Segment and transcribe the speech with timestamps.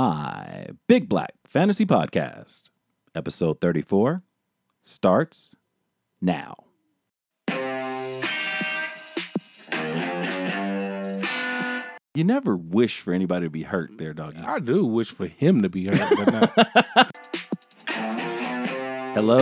[0.00, 2.70] My Big Black Fantasy Podcast,
[3.16, 4.22] episode 34,
[4.80, 5.56] starts
[6.20, 6.54] now.
[12.14, 14.38] You never wish for anybody to be hurt there, doggy.
[14.38, 17.16] I do wish for him to be hurt, but not.
[19.14, 19.40] Hello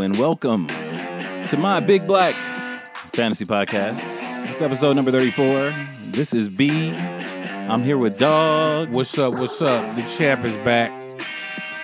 [0.00, 2.34] and welcome to my Big Black
[3.12, 4.00] Fantasy Podcast.
[4.50, 5.72] It's episode number 34.
[6.06, 6.90] This is B.
[7.68, 8.88] I'm here with Dog.
[8.92, 9.34] what's up?
[9.34, 9.94] What's up?
[9.94, 10.90] The champ is back.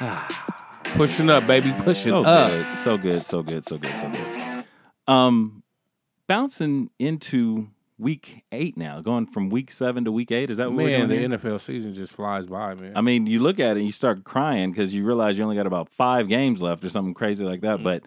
[0.96, 1.74] Pushing up, baby.
[1.76, 2.50] Pushing so up.
[2.50, 4.64] good, so good, so good, so good, so good.
[5.06, 5.62] Um,
[6.26, 10.50] bouncing into week eight now, going from week seven to week eight.
[10.50, 11.28] Is that what Man, we're the here?
[11.28, 12.96] NFL season just flies by, man.
[12.96, 15.56] I mean, you look at it and you start crying because you realize you only
[15.56, 17.82] got about five games left or something crazy like that.
[17.82, 18.04] But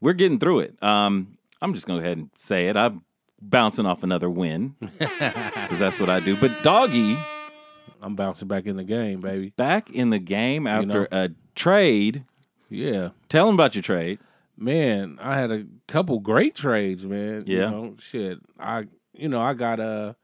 [0.00, 0.82] we're getting through it.
[0.82, 2.76] Um, I'm just going to go ahead and say it.
[2.76, 3.04] I'm
[3.40, 6.36] bouncing off another win because that's what I do.
[6.36, 7.18] But Doggy
[8.02, 9.52] I'm bouncing back in the game, baby.
[9.56, 11.06] back in the game after know.
[11.10, 12.24] a trade.
[12.70, 13.10] Yeah.
[13.28, 14.18] Tell him about your trade.
[14.56, 17.44] Man, I had a couple great trades, man.
[17.46, 17.70] You Yeah.
[17.70, 18.38] know, shit.
[18.58, 20.16] I you know, I got a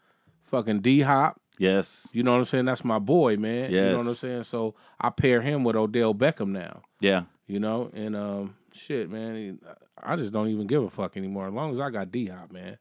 [0.45, 1.41] fucking D hop.
[1.59, 2.09] Yes.
[2.12, 2.65] You know what I'm saying?
[2.67, 3.71] That's my boy, man.
[3.71, 4.43] You know what I'm saying?
[4.45, 6.83] So I pair him with Odell Beckham now.
[7.01, 7.23] Yeah.
[7.47, 9.59] You know, and um shit, man.
[10.03, 11.49] I just don't even give a fuck anymore.
[11.49, 12.79] As long as I got D hop, man.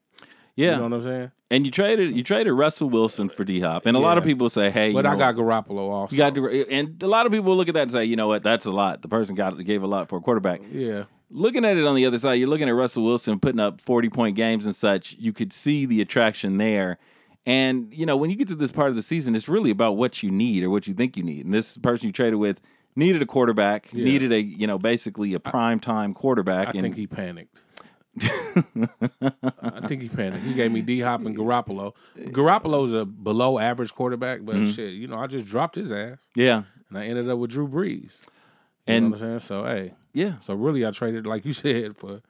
[0.55, 0.71] Yeah.
[0.71, 1.31] You know what I'm saying?
[1.51, 4.49] And you traded you traded Russell Wilson for D Hop, and a lot of people
[4.49, 6.11] say, "Hey, But you I know, got Garoppolo also.
[6.13, 8.27] you got to," and a lot of people look at that and say, "You know
[8.27, 8.41] what?
[8.41, 9.01] That's a lot.
[9.01, 11.03] The person got gave a lot for a quarterback." Yeah.
[11.29, 14.09] Looking at it on the other side, you're looking at Russell Wilson putting up 40
[14.09, 15.15] point games and such.
[15.19, 16.97] You could see the attraction there.
[17.45, 19.97] And you know, when you get to this part of the season, it's really about
[19.97, 21.45] what you need or what you think you need.
[21.45, 22.61] And this person you traded with
[22.95, 24.05] needed a quarterback, Yeah.
[24.05, 26.69] needed a you know basically a prime time quarterback.
[26.69, 27.59] I and think he panicked.
[28.21, 30.43] I think he panicked.
[30.45, 31.93] He gave me D Hop and Garoppolo.
[32.17, 34.71] Garoppolo's a below average quarterback, but Mm-hmm.
[34.71, 37.67] shit, you know, I just dropped his ass yeah, and I ended up with Drew
[37.67, 38.19] Brees.
[38.87, 39.39] You And- know what I'm saying?
[39.39, 42.21] So hey, yeah, so really I traded like you said for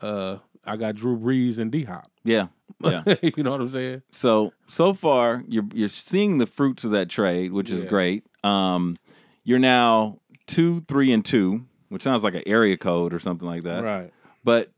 [0.00, 2.10] uh I got Drew Brees and D Hop.
[2.24, 2.46] yeah,
[2.82, 3.02] yeah.
[3.22, 4.02] you know what I'm saying?
[4.10, 7.88] So so far, you're you're seeing the fruits of that trade, which is Yeah.
[7.90, 8.24] great.
[8.42, 8.96] Um,
[9.44, 13.64] you're now two, three, and two, which sounds like an area code or something like
[13.64, 13.82] that.
[13.84, 14.10] Right.
[14.42, 14.70] But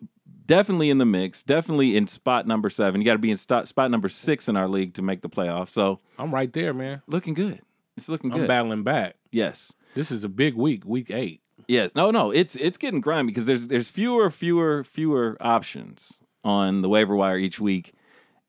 [0.47, 3.01] definitely in the mix, definitely in spot number seven.
[3.01, 5.29] You got to be in spot, spot number six in our league to make the
[5.29, 5.71] playoffs.
[5.71, 7.03] So I'm right there, man.
[7.07, 7.61] looking good.
[7.97, 8.49] It's looking I'm good.
[8.49, 9.17] battling back.
[9.31, 9.73] Yes.
[9.95, 11.41] This is a big week, week eight.
[11.69, 11.89] Yeah.
[11.95, 12.31] No, no.
[12.31, 17.39] It's it's getting grimy because there's there's fewer, fewer, fewer options on the waiver wire
[17.39, 17.93] each week.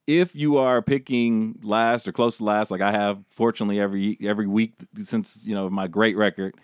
[0.05, 4.47] If you are picking last or close to last, like I have, fortunately every every
[4.47, 6.55] week since you know my great record,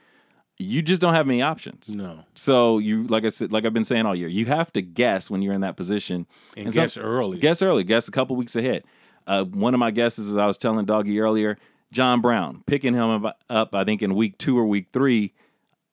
[0.59, 1.89] you just don't have many options.
[1.89, 2.23] No.
[2.35, 5.29] So you, like I said, like I've been saying all year, you have to guess
[5.29, 6.27] when you're in that position.
[6.55, 7.39] And, And some- guess early.
[7.39, 7.83] Guess early.
[7.83, 8.83] Guess a couple weeks ahead.
[9.25, 11.57] Uh, one of my guesses, as I was telling Doggy earlier,
[11.91, 13.73] John Brown picking him up.
[13.75, 15.33] I think in week two or week three.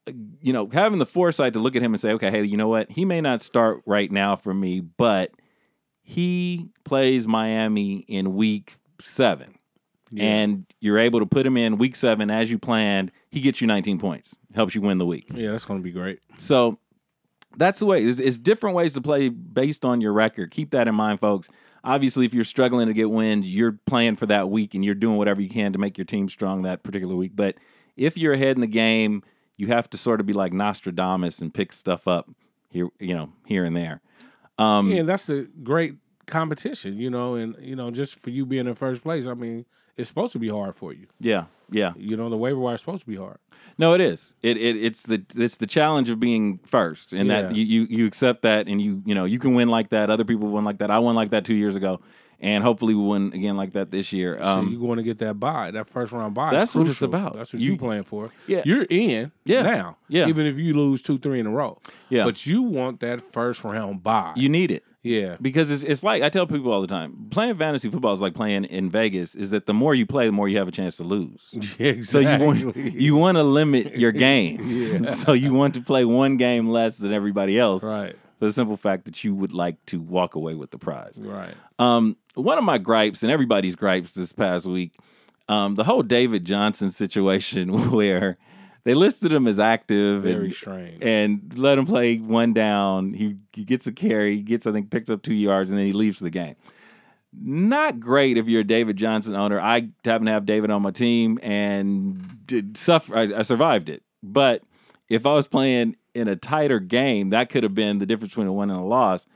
[0.09, 2.57] uh, You know, having the foresight to look at him and say, okay, hey, you
[2.57, 2.91] know what?
[2.91, 5.31] He may not start right now for me, but
[6.03, 9.55] he plays Miami in week seven.
[10.11, 10.25] Yeah.
[10.25, 13.13] And you're able to put him in week seven as you planned.
[13.31, 15.27] He gets you 19 points, helps you win the week.
[15.33, 16.21] yeah, that's gonna be great.
[16.39, 16.79] So
[17.57, 18.05] that's the way.
[18.05, 20.51] It's, it's different ways to play based on your record.
[20.51, 21.49] Keep that in mind, folks.
[21.83, 25.17] Obviously, if you're struggling to get wins, you're playing for that week and you're doing
[25.17, 27.33] whatever you can to make your team strong that particular week.
[27.35, 27.57] But
[27.97, 29.23] if you're ahead in the game,
[29.57, 32.31] you have to sort of be like Nostradamus and pick stuff up
[32.71, 34.01] here, you know, here and there.
[34.59, 35.95] Um, yeah, that's a great
[36.27, 39.65] competition, you know, and you know, just for you being in first place, I mean,
[39.97, 41.07] it's supposed to be hard for you.
[41.21, 41.93] yeah, yeah.
[41.97, 43.39] You know, the waiver wire is supposed to be hard.
[43.79, 44.35] No, it is.
[44.43, 48.07] It, it it's the it's the challenge of being first, and that you, you you
[48.07, 50.11] accept that, and you you know you can win like that.
[50.11, 50.91] Other people win like that.
[50.91, 52.01] I won like that two years ago,
[52.41, 54.39] and hopefully we win again like that this year.
[54.41, 56.51] so Um, you want to get that bye, that first round bye.
[56.51, 57.37] that's what it's about.
[57.37, 58.29] That's what You- you, playing for.
[58.47, 58.63] Yeah.
[58.65, 59.33] you're in.
[59.45, 59.63] Yeah.
[59.63, 59.97] now.
[60.09, 60.27] Yeah.
[60.29, 61.79] even if you lose two, three in a row.
[62.09, 62.25] Yeah.
[62.25, 64.33] but you want that first round bye.
[64.37, 67.29] you need it yeah, because it's it's like I tell people all the time.
[67.31, 69.35] Playing fantasy football is like playing in Vegas.
[69.35, 71.49] Is that the more you play, the more you have a chance to lose.
[71.79, 72.03] exactly.
[72.03, 74.93] So you want you want to limit your games.
[74.93, 75.09] Yeah.
[75.25, 78.77] so you want to play one game less than everybody else right, for the simple
[78.77, 81.19] fact that you would like to walk away with the prize.
[81.19, 81.55] right.
[81.79, 84.95] Um, one of my gripes and everybody's gripes this past week,
[85.49, 88.39] um, the whole David Johnson situation where
[88.85, 91.03] they listed him as active Very and, strange.
[91.03, 93.13] and let him play one down.
[93.15, 95.87] He, he gets a carry, he gets I think picks up two yards, and then
[95.87, 96.57] he leaves the game.
[97.33, 99.61] Not great if you're a David Johnson owner.
[99.61, 103.17] I happen to have David on my team and did suffer.
[103.17, 104.63] I, I survived it, but
[105.09, 108.49] if I was playing in a tighter game, that could have been the difference between
[108.49, 109.27] a win and a loss.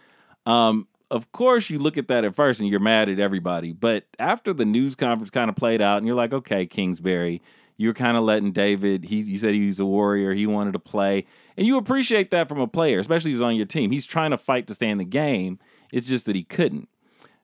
[0.46, 3.72] Um, of course, you look at that at first and you're mad at everybody.
[3.72, 7.40] But after the news conference kind of played out, and you're like, okay, Kingsbury,
[7.76, 9.04] you're kind of letting David.
[9.04, 10.32] He you said he was a warrior.
[10.34, 13.66] He wanted to play, and you appreciate that from a player, especially who's on your
[13.66, 13.90] team.
[13.90, 15.58] He's trying to fight to stay in the game.
[15.92, 16.88] It's just that he couldn't.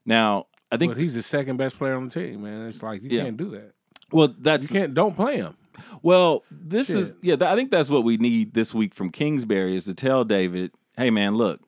[0.07, 0.93] Now I think.
[0.95, 2.67] But he's the second best player on the team, man.
[2.69, 3.25] It's like you Yeah.
[3.25, 3.73] can't do that.
[4.13, 4.95] well, that's You can't.
[4.95, 5.57] Don't play him.
[6.03, 6.45] well.
[6.51, 6.97] This Shit.
[6.97, 7.37] is yeah.
[7.37, 10.73] th- I think that's what we need this week from Kingsbury is to tell David,
[10.97, 11.61] hey man, look,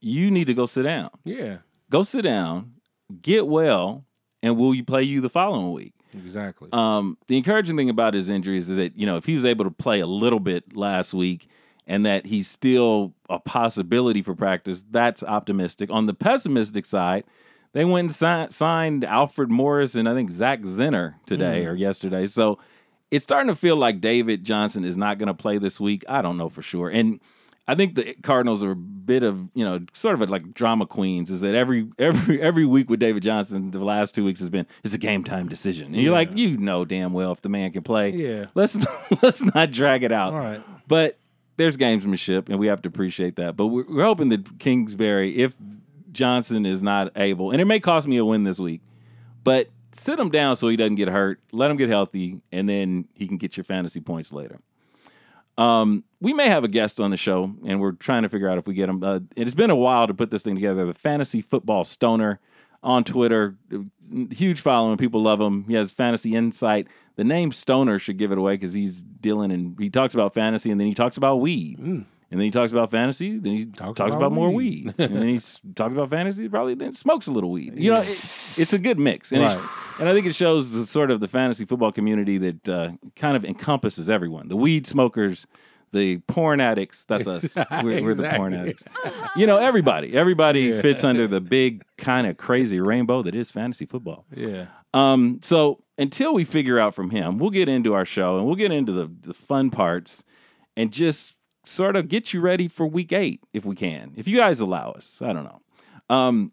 [0.00, 1.10] you need to go sit down.
[1.24, 1.58] Yeah,
[1.90, 2.74] Go sit down,
[3.20, 4.04] get well,
[4.42, 5.92] and will you play you the following week?
[6.14, 6.68] exactly.
[6.72, 9.64] Um, the encouraging thing about his injuries is that you know if he was able
[9.64, 11.46] to play a little bit last week
[11.86, 15.90] and that he's still a possibility for practice, that's optimistic.
[15.92, 17.24] On the pessimistic side,
[17.72, 22.26] they went and si- signed Alfred Morris and I think Zach Zenner today or yesterday.
[22.26, 22.58] So
[23.10, 26.04] it's starting to feel like David Johnson is not going to play this week.
[26.08, 27.20] I don't know for sure, and.
[27.70, 31.30] I think the Cardinals are a bit of you know sort of like drama queens.
[31.30, 34.66] Is that every every every week with David Johnson the last two weeks has been
[34.82, 37.70] it's a game time decision, and you're like you know damn well if the man
[37.70, 38.10] can play.
[38.10, 38.46] Yeah.
[38.56, 38.76] let's
[39.22, 40.32] let's not drag it out.
[40.32, 40.62] All right.
[40.88, 41.16] But
[41.58, 43.56] there's gamesmanship, and we have to appreciate that.
[43.56, 45.54] But we're, we're hoping that Kingsbury, if
[46.10, 48.80] Johnson is not able, and it may cost me a win this week,
[49.44, 51.38] but sit him down so he doesn't get hurt.
[51.52, 54.58] Let him get healthy, and then he can get your fantasy points later.
[55.56, 58.58] Um, we may have a guest on the show, and we're trying to figure out
[58.58, 59.02] if we get him.
[59.02, 60.84] Uh, it's been a while to put this thing together.
[60.86, 62.40] The fantasy football stoner
[62.82, 63.56] on Twitter,
[64.30, 64.96] huge following.
[64.96, 65.64] People love him.
[65.64, 66.88] He has fantasy insight.
[67.16, 70.70] The name Stoner should give it away because he's dealing and he talks about fantasy,
[70.70, 71.78] and then he talks about weed.
[72.32, 73.38] And then he talks about fantasy.
[73.38, 74.86] Then he talks, Talks about, about more weed.
[74.86, 74.94] weed.
[74.98, 75.38] and then he
[75.74, 76.48] talks about fantasy.
[76.48, 77.74] Probably then smokes a little weed.
[77.76, 78.06] You know, it,
[78.56, 79.32] it's a good mix.
[79.32, 79.60] And, Right.
[79.98, 83.36] and I think it shows the sort of the fantasy football community that uh, kind
[83.36, 84.46] of encompasses everyone.
[84.46, 85.46] The weed smokers,
[85.92, 87.04] the porn addicts.
[87.04, 87.54] That's us.
[87.82, 88.84] We're, we're the porn addicts.
[89.36, 90.14] You know, everybody.
[90.14, 94.24] Everybody fits under the big kind of crazy rainbow that is fantasy football.
[94.34, 94.66] Yeah.
[94.94, 98.56] Um, so until we figure out from him, we'll get into our show and we'll
[98.56, 100.24] get into the, the fun parts
[100.76, 104.12] and just sort of get you ready for week eight if we can.
[104.16, 105.20] If you guys allow us.
[105.22, 105.60] I don't know.
[106.14, 106.52] Um,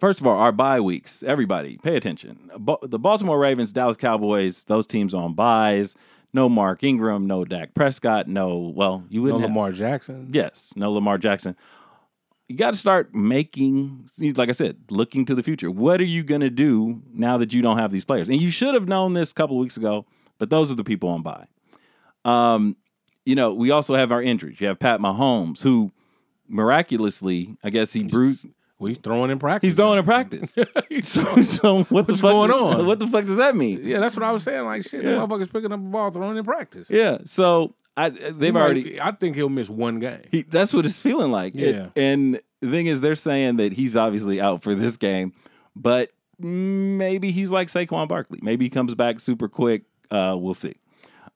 [0.00, 1.22] first of all, our bye weeks.
[1.22, 2.50] Everybody, pay attention.
[2.58, 5.94] Ba- The Baltimore Ravens, Dallas Cowboys, those teams on byes.
[6.32, 10.30] No Mark Ingram, no Dak Prescott, no, well, you No wouldn't have, Lamar Jackson.
[10.32, 11.56] Yes, no Lamar Jackson.
[12.48, 15.70] You got to start making, like I said, looking to the future.
[15.70, 18.28] What are you going to do now that you don't have these players?
[18.28, 20.06] And you should have known this a couple of weeks ago,
[20.38, 21.46] but those are the people on bye.
[22.24, 22.76] Um,
[23.24, 24.60] you know, we also have our injuries.
[24.60, 25.92] You have Pat Mahomes, who
[26.48, 28.46] miraculously, I guess he bruised.
[28.80, 29.68] Well, he's throwing in practice.
[29.68, 30.52] He's throwing in practice.
[31.02, 32.30] so, so what the What's fuck?
[32.32, 32.86] going does- on?
[32.90, 33.80] What the fuck does that mean?
[33.84, 34.64] Yeah, that's what I was saying.
[34.64, 35.10] Like shit, Yeah.
[35.10, 36.90] the motherfucker's picking up a ball, throwing in practice.
[36.90, 37.18] Yeah.
[37.26, 39.00] So I, they've He might- already.
[39.00, 40.22] I think he'll miss one game.
[40.32, 41.54] He, that's what it's feeling like.
[41.54, 41.88] It- Yeah.
[41.94, 45.32] and the thing is, they're saying that he's obviously out for this game,
[45.76, 48.38] but maybe he's like Saquon Barkley.
[48.42, 49.82] Maybe he comes back super quick.
[50.10, 50.74] Uh, we'll see.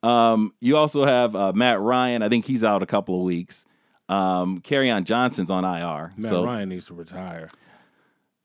[0.03, 2.23] Um, you also have uh, Matt Ryan.
[2.23, 3.65] I think he's out a couple of weeks.
[4.09, 6.13] Um, on Johnson's on IR.
[6.17, 7.49] Matt so Ryan needs to retire.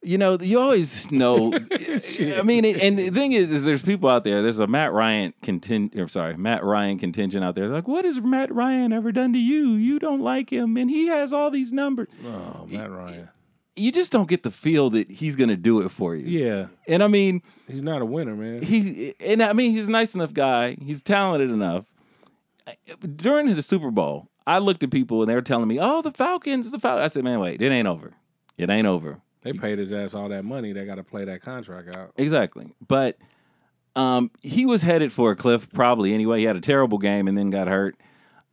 [0.02, 1.54] you know, you always know.
[1.72, 4.42] I mean, and the thing is, is there's people out there.
[4.42, 6.00] There's a Matt Ryan contingent.
[6.00, 7.66] Or sorry, Matt Ryan contingent out there.
[7.68, 9.72] They're like, what has Matt Ryan ever done to you?
[9.74, 12.08] You don't like him, and he has all these numbers.
[12.26, 13.30] Oh, Matt Ryan.
[13.76, 16.26] You just don't get the feel that he's going to do it for you.
[16.28, 18.62] Yeah, And I mean, he's not a winner, man.
[18.62, 20.76] he and I mean, he's a nice enough guy.
[20.82, 21.86] He's talented enough.
[23.16, 26.12] During the Super Bowl, I looked at people and they were telling me, "Oh, the
[26.12, 28.14] Falcons, the Falcons." I said, "Man, wait, it ain't over.
[28.58, 30.74] It ain't over." They paid his ass all that money.
[30.74, 32.12] They got to play that contract out.
[32.18, 32.74] Exactly.
[32.86, 33.18] But
[33.96, 36.40] um, he was headed for a cliff probably anyway.
[36.40, 37.96] He had a terrible game and then got hurt.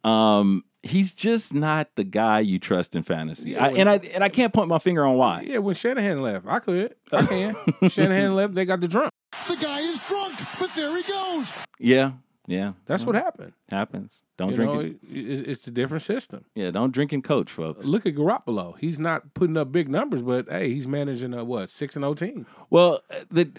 [0.05, 3.51] Um, he's just not the guy you trust in fantasy.
[3.53, 5.43] Yeah, I, and I and I can't point my finger on why.
[5.43, 6.95] Yeah, when Shanahan left, I could.
[7.11, 7.57] I can.
[7.89, 9.11] Shanahan left, they got the drunk.
[9.49, 11.53] The guy is drunk, but there he goes.
[11.79, 12.13] Yeah,
[12.47, 12.73] yeah.
[12.87, 13.53] That's what happened.
[13.69, 14.23] happens.
[14.37, 14.97] Don't You drink know, it.
[15.11, 16.45] it- it's, a different system.
[16.55, 17.85] Yeah, don't drink and coach, folks.
[17.85, 18.77] Look at Garoppolo.
[18.79, 22.15] He's not putting up big numbers, but hey, he's managing a what six and zero
[22.15, 22.47] team.
[22.71, 23.51] Well, uh, the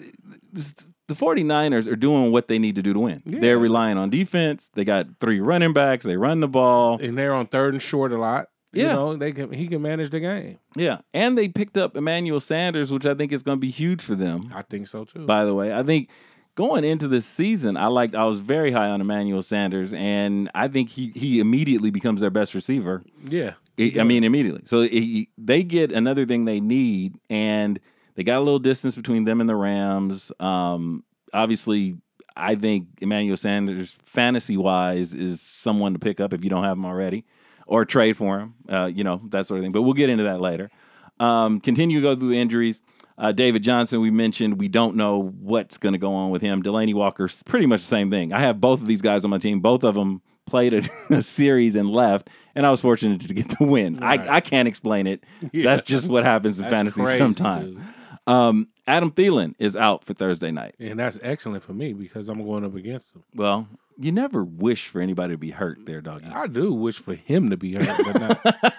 [1.08, 3.22] the 49ers are doing what they need to do to win.
[3.24, 3.40] Yeah.
[3.40, 4.70] They're relying on defense.
[4.74, 6.04] They got three running backs.
[6.04, 6.98] They run the ball.
[7.00, 8.48] and they're on third and short a lot.
[8.72, 8.92] You Yeah.
[8.92, 10.58] know, they can he can manage the game.
[10.76, 14.02] Yeah, and they picked up Emmanuel Sanders, which I think is going to be huge
[14.02, 14.52] for them.
[14.54, 15.24] I think so too.
[15.24, 16.10] By the way, I think
[16.58, 18.16] going into this season, I liked.
[18.16, 22.30] I was very high on Emmanuel Sanders, and I think he he immediately becomes their
[22.30, 23.04] best receiver.
[23.24, 23.54] yeah.
[23.78, 24.62] I I mean, immediately.
[24.64, 27.78] So he, they get another thing they need, and
[28.16, 30.32] they got a little distance between them and the Rams.
[30.40, 31.96] Um, obviously,
[32.36, 36.76] I think Emmanuel Sanders, fantasy wise, is someone to pick up if you don't have
[36.76, 37.24] him already,
[37.68, 38.54] or trade for him.
[38.68, 39.70] Uh, you know that sort of thing.
[39.70, 40.72] But we'll get into that later.
[41.20, 42.82] Um, continue to go through the injuries.
[43.18, 46.62] Uh, David Johnson, we mentioned, we don't know what's going to go on with him.
[46.62, 48.32] Delanie Walker's pretty much the same thing.
[48.32, 49.60] I have both of these guys on my team.
[49.60, 53.58] Both of them played a, a series and left, and I was fortunate to get
[53.58, 53.98] the win.
[53.98, 54.24] Right.
[54.26, 55.24] I, I can't explain it.
[55.52, 55.64] Yeah.
[55.64, 57.82] That's just what happens in That's fantasy sometimes.
[58.28, 60.74] Um, Adam Thielen is out for Thursday night.
[60.78, 63.24] And that's excellent for me because I'm going up against him.
[63.34, 66.26] Well, you never wish for anybody to be hurt there, doggy.
[66.26, 68.20] I do wish for him to be hurt, but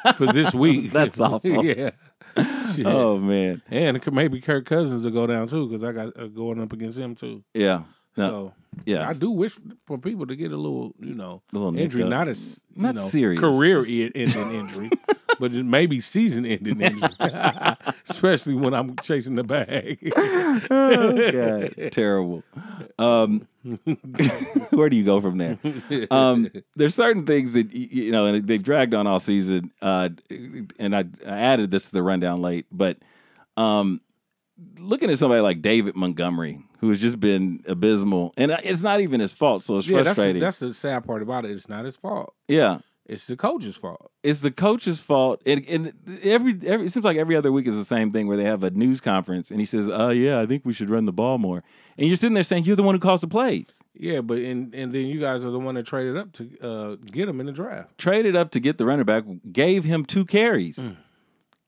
[0.05, 0.91] not for this week.
[0.91, 1.65] That's awful.
[1.65, 1.91] yeah.
[2.85, 6.17] Oh man, And it could maybe Kirk Cousins will go down too because I got
[6.19, 7.43] uh, going up against him too.
[7.53, 7.83] yeah,
[8.15, 8.53] no, So
[8.85, 12.03] yeah, I do wish for people to get a little, you know, A little injury,
[12.05, 13.39] not as you Not know, serious.
[13.39, 14.89] career ending injury,
[15.39, 17.09] but maybe season ending injury,
[18.09, 20.13] especially when I'm chasing the bag.
[20.15, 22.43] oh, God, terrible.
[22.99, 23.47] Um,
[24.71, 25.57] where do you go from there?
[26.11, 29.71] Um, there's certain things that you know, and they've dragged on all season.
[29.81, 30.09] Uh,
[30.77, 32.97] and I, I added this to the rundown late, but
[33.55, 34.01] um,
[34.77, 39.21] looking at somebody like David Montgomery, who has just been abysmal, and it's not even
[39.21, 40.41] his fault, so it's yeah, that's frustrating.
[40.41, 41.51] that's the sad part about it.
[41.51, 42.33] It's not his fault.
[42.49, 42.79] yeah,
[43.09, 44.11] It's the coach's fault.
[44.21, 45.41] it's the coach's fault.
[45.45, 48.37] And, and every, every it seems like every other week is the same thing where
[48.37, 51.05] they have a news conference and he says, "Oh yeah, I think we should run
[51.05, 51.63] the ball more."
[51.97, 54.73] And you're sitting there saying, "You're the one who calls the plays." Yeah, but and
[54.75, 57.47] and then you guys are the one that traded up to uh, get him in
[57.47, 57.97] the draft.
[57.97, 60.95] Traded up to get the running back, gave him two carries, Mm.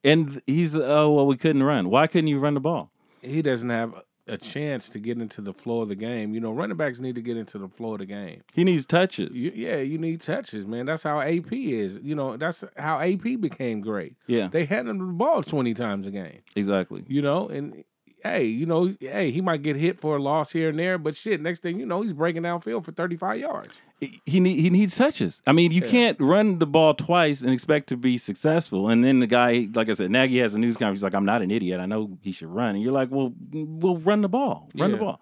[0.04, 1.90] and he's, "Oh well, we couldn't run.
[1.90, 3.94] Why couldn't you run the ball?" He doesn't have
[4.32, 6.34] a chance to get into the flow of the game.
[6.34, 8.42] You know, running backs need to get into the flow of the game.
[8.56, 9.38] He needs touches.
[9.38, 10.86] You, yeah, you need touches, man.
[10.86, 12.00] That's how AP is.
[12.02, 14.16] You know, that's how AP became great.
[14.28, 16.40] yeah, They had him the ball twenty times a game.
[16.56, 17.04] exactly.
[17.08, 17.84] You know, and
[18.24, 21.16] hey, you know, hey, he might get hit for a loss here and there, but
[21.16, 23.82] shit, next thing you know, he's breaking downfield for thirty five yards.
[24.26, 25.42] He need, he needs touches.
[25.46, 25.88] I mean, you Yeah.
[25.88, 28.90] can't run the ball twice and expect to be successful.
[28.90, 30.98] And then the guy, like I said, Nagy has a news conference.
[31.00, 31.80] He's like, "I'm not an idiot.
[31.80, 34.70] I know he should run." And you're like, "Well, we'll run the ball.
[34.76, 35.22] Run the ball."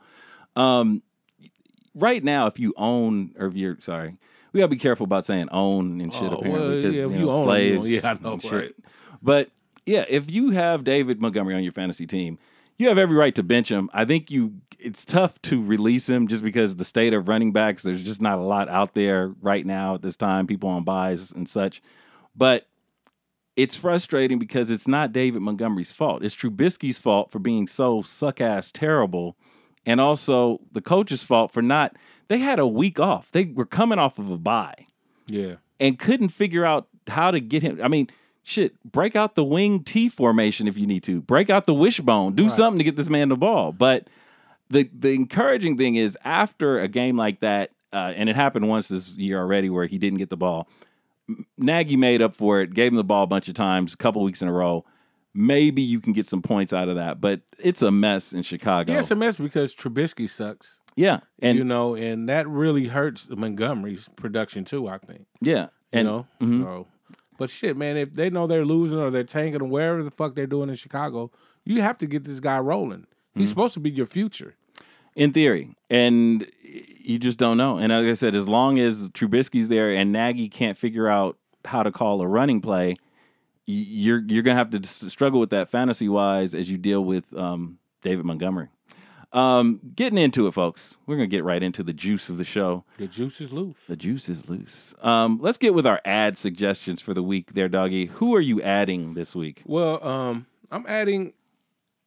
[0.56, 1.03] Um,
[1.96, 4.15] right now, if you own or if you're sorry,
[4.53, 6.24] we gotta be careful about saying own and shit.
[6.24, 7.79] Oh, apparently, well, because yeah, you know, own slaves.
[7.79, 8.51] know, yeah, I know, shit.
[8.51, 8.72] right.
[9.22, 9.50] But
[9.86, 12.38] yeah, if you have David Montgomery on your fantasy team,
[12.79, 13.91] you have every right to bench him.
[13.93, 14.53] I think you.
[14.79, 17.83] It's tough to release him just because the state of running backs.
[17.83, 20.48] There's just not a lot out there right now at this time.
[20.48, 21.81] People on byes and such,
[22.36, 22.65] but
[23.57, 26.24] it's frustrating because it's not David Montgomery's fault.
[26.24, 29.36] It's Trubisky's fault for being so suck ass terrible,
[29.86, 31.98] and also the coach's fault for not.
[32.29, 33.29] They had a week off.
[33.31, 34.88] They were coming off of a bye
[35.27, 37.81] Yeah, and couldn't figure out how to get him.
[37.83, 38.09] I mean,
[38.50, 41.22] shit, break out the wing T formation if you need to.
[41.22, 42.34] Break out the wishbone.
[42.36, 42.51] Do Right.
[42.51, 43.72] something to get this man the ball.
[43.72, 44.08] But
[44.70, 48.88] the the encouraging thing is after a game like that, uh, and it happened once
[48.88, 50.68] this year already where he didn't get the ball.
[51.58, 54.24] Nagy made up for it, gave him the ball a bunch of times, a couple
[54.24, 54.84] weeks in a row.
[55.34, 58.91] Maybe you can get some points out of that, but it's a mess in Chicago.
[58.94, 60.82] yeah, it's a mess because Trubisky sucks.
[60.96, 64.88] yeah, and you know, and that really hurts Montgomery's production too.
[64.88, 65.27] I think.
[65.39, 66.63] yeah, You and know, mhm.
[66.63, 66.88] so.
[67.39, 70.36] But shit, man, if they know they're losing or they're tanking or wherever the fuck
[70.36, 71.31] they're doing in Chicago,
[71.65, 73.08] you have to get this guy rolling.
[73.34, 73.50] He's Mm-hmm.
[73.50, 74.55] supposed to be your future.
[75.15, 77.77] in theory, and you just don't know.
[77.77, 81.81] And like I said, as long as Trubisky's there and Nagy can't figure out how
[81.84, 82.96] to call a running play,
[83.65, 87.77] you're you're gonna have to struggle with that fantasy wise as you deal with um,
[88.01, 88.67] David Montgomery.
[89.31, 90.98] Um, getting into it, folks.
[91.05, 92.83] We're gonna get right into the juice of the show.
[92.98, 93.77] The juice is loose.
[93.88, 94.93] The juice is loose.
[95.01, 98.07] Um, let's get with our ad suggestions for the week, there, doggy.
[98.07, 99.62] Who are you adding this week?
[99.65, 101.33] Well, um, I'm adding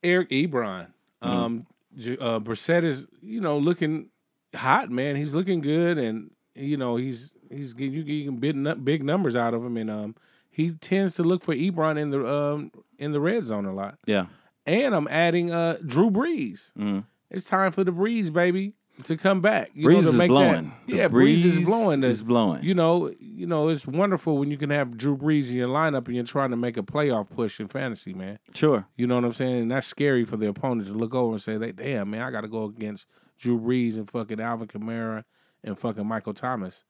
[0.03, 0.89] Eric Ebron.
[1.23, 1.29] Mm-hmm.
[1.29, 4.09] Um, J- uh, Brissett is, you know, looking
[4.55, 5.15] hot, man.
[5.15, 9.55] He's looking good, and you know, he's he's getting you getting big, big numbers out
[9.55, 10.17] of him, and um,
[10.51, 13.99] he tends to look for Ebron in the um in the red zone a lot.
[14.07, 14.27] Yeah.
[14.67, 16.73] And I'm adding uh Drew Brees.
[16.75, 17.05] Mhm.
[17.33, 18.75] It's time for the Breeze, baby,
[19.05, 19.71] to come back.
[19.75, 20.73] You Breeze know, to is make blowing.
[20.87, 22.05] That, yeah, Breeze is blowing.
[22.05, 22.63] Is blowing.
[22.63, 26.07] You know, you know, it's wonderful when you can have Drew Brees in your lineup
[26.07, 28.39] and you're trying to make a playoff push in fantasy, man.
[28.55, 28.87] Sure.
[28.97, 29.63] You know what I'm saying?
[29.63, 32.31] And that's scary for the opponent to look over and say, "They, damn, man, I
[32.31, 33.07] got to go against
[33.39, 35.25] Drew Brees and fucking Alvin Kamara
[35.65, 36.85] and fucking Michael Thomas."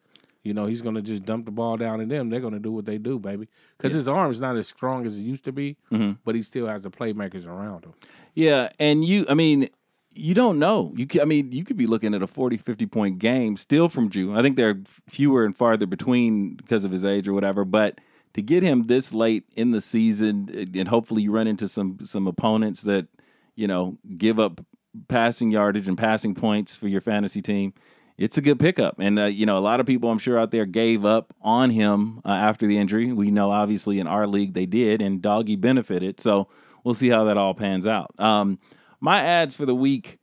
[0.44, 2.28] You know, he's gonna just dump the ball down to them.
[2.28, 3.46] They're gonna do what they do, baby.
[3.78, 6.18] Because his arm's not as strong as it used to be, Mhm.
[6.24, 7.92] but he still has the playmakers around him.
[8.34, 9.68] Yeah, and you, I mean,
[10.14, 10.92] you don't know.
[10.96, 14.08] You, I mean, you could be looking at a 40, 50 point game still from
[14.08, 14.36] Drew.
[14.36, 17.64] I think they're fewer and farther between because of his age or whatever.
[17.64, 18.00] But
[18.34, 21.98] to get him this late in the season, and- and hopefully you run into some
[22.04, 23.06] some opponents that
[23.54, 24.60] you know give up
[25.08, 27.72] passing yardage and passing points for your fantasy team.
[28.18, 30.50] It's a good pickup, and uh, you know a lot of people I'm sure out
[30.50, 33.12] there gave up on him uh, after the injury.
[33.12, 36.20] We know obviously in our league they did, and Doggy benefited.
[36.20, 36.48] So
[36.84, 38.12] we'll see how that all pans out.
[38.18, 38.58] Um,
[39.02, 40.18] my ads for the week,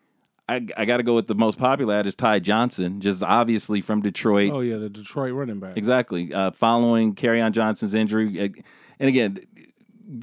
[0.48, 3.82] I, I got to go with the most popular ad is Ty Johnson, just obviously
[3.82, 4.52] from Detroit.
[4.52, 5.78] Oh yeah, the Detroit running back.
[5.78, 6.34] Exactly.
[6.34, 8.40] Uh, following Kerryon Johnson's injury.
[8.42, 8.62] Uh,
[9.00, 9.38] And again,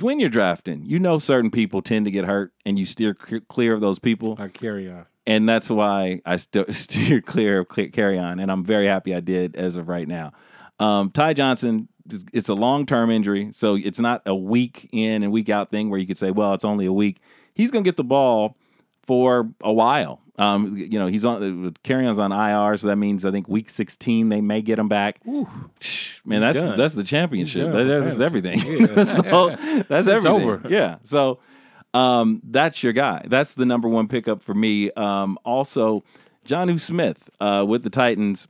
[0.00, 3.72] when you're drafting, you know certain people tend to get hurt and you steer clear
[3.72, 4.34] of those people.
[4.38, 5.06] I carry on.
[5.28, 8.40] And that's why I st- steer clear of clear, Kerryon.
[8.42, 10.32] And I'm very happy I did as of right now.
[10.80, 11.88] Um, Ty Johnson,
[12.32, 13.50] it's a long term injury.
[13.52, 16.52] So it's not a week in and week out thing where you could say, well,
[16.54, 17.20] it's only a week.
[17.56, 18.56] He's going to get the ball
[19.02, 20.20] for a while.
[20.38, 24.28] Um, you know, he's on Kerryon's on IR, so that means I think week 16
[24.28, 25.24] they may get him back.
[25.26, 25.46] Man,
[26.42, 26.76] that's done.
[26.76, 27.72] that's the championship.
[27.72, 28.58] That- that's everything.
[28.66, 28.86] Yeah.
[28.94, 29.14] that's
[29.88, 30.26] that's It's everything.
[30.26, 30.62] over.
[30.68, 30.98] Yeah.
[31.04, 31.38] So
[31.94, 33.24] um, that's your guy.
[33.26, 34.90] That's the number one pickup for me.
[34.92, 36.04] Um, also,
[36.46, 38.46] Jonnu Smith uh, with the Titans.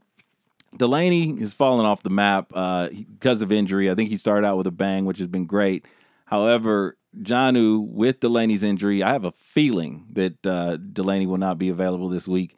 [0.77, 3.89] Delanie has fallen off the map uh, because of injury.
[3.89, 5.85] I think he started out with a bang, which has been great.
[6.27, 11.69] However, Jonnu with Delanie's injury, I have a feeling that uh, Delanie will not be
[11.69, 12.55] available this week.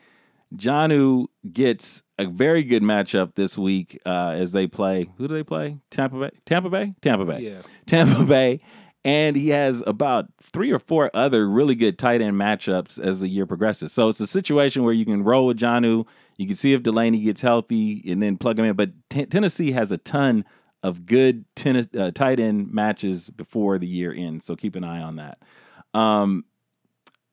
[0.56, 5.12] Jonnu gets a very good matchup this week uh, as they play.
[5.18, 5.78] Who do they play?
[5.92, 6.32] Tampa Bay.
[6.48, 6.96] Tampa Bay.
[7.02, 7.42] Tampa Bay.
[7.42, 7.62] Yeah.
[7.86, 8.60] Tampa Bay.
[9.06, 13.30] And he has about three or four other really good tight end matchups as the
[13.30, 13.94] year progresses.
[13.94, 16.06] So it's a situation where you can roll with Jonnu.
[16.38, 18.76] You can see if Delanie gets healthy and then plug him in.
[18.76, 20.44] But T- Tennessee has a ton
[20.84, 24.46] of good tennis, uh, tight end matches before the year ends.
[24.46, 25.40] So keep an eye on that.
[25.94, 26.46] Um,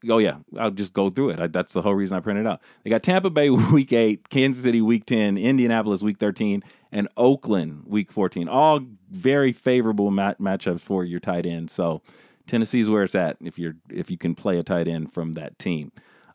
[0.08, 0.38] oh, yeah.
[0.58, 1.40] I'll just go through it.
[1.40, 2.60] I, that's the whole reason I printed it out.
[2.82, 6.62] They got Tampa Bay week eight, Kansas City week 10, Indianapolis week 13,
[6.92, 8.48] and Oakland week 14.
[8.48, 11.70] All very favorable mat- matchups for your tight end.
[11.70, 12.02] So
[12.46, 15.58] Tennessee's where it's at if you're if you can play a tight end from that
[15.58, 15.92] team.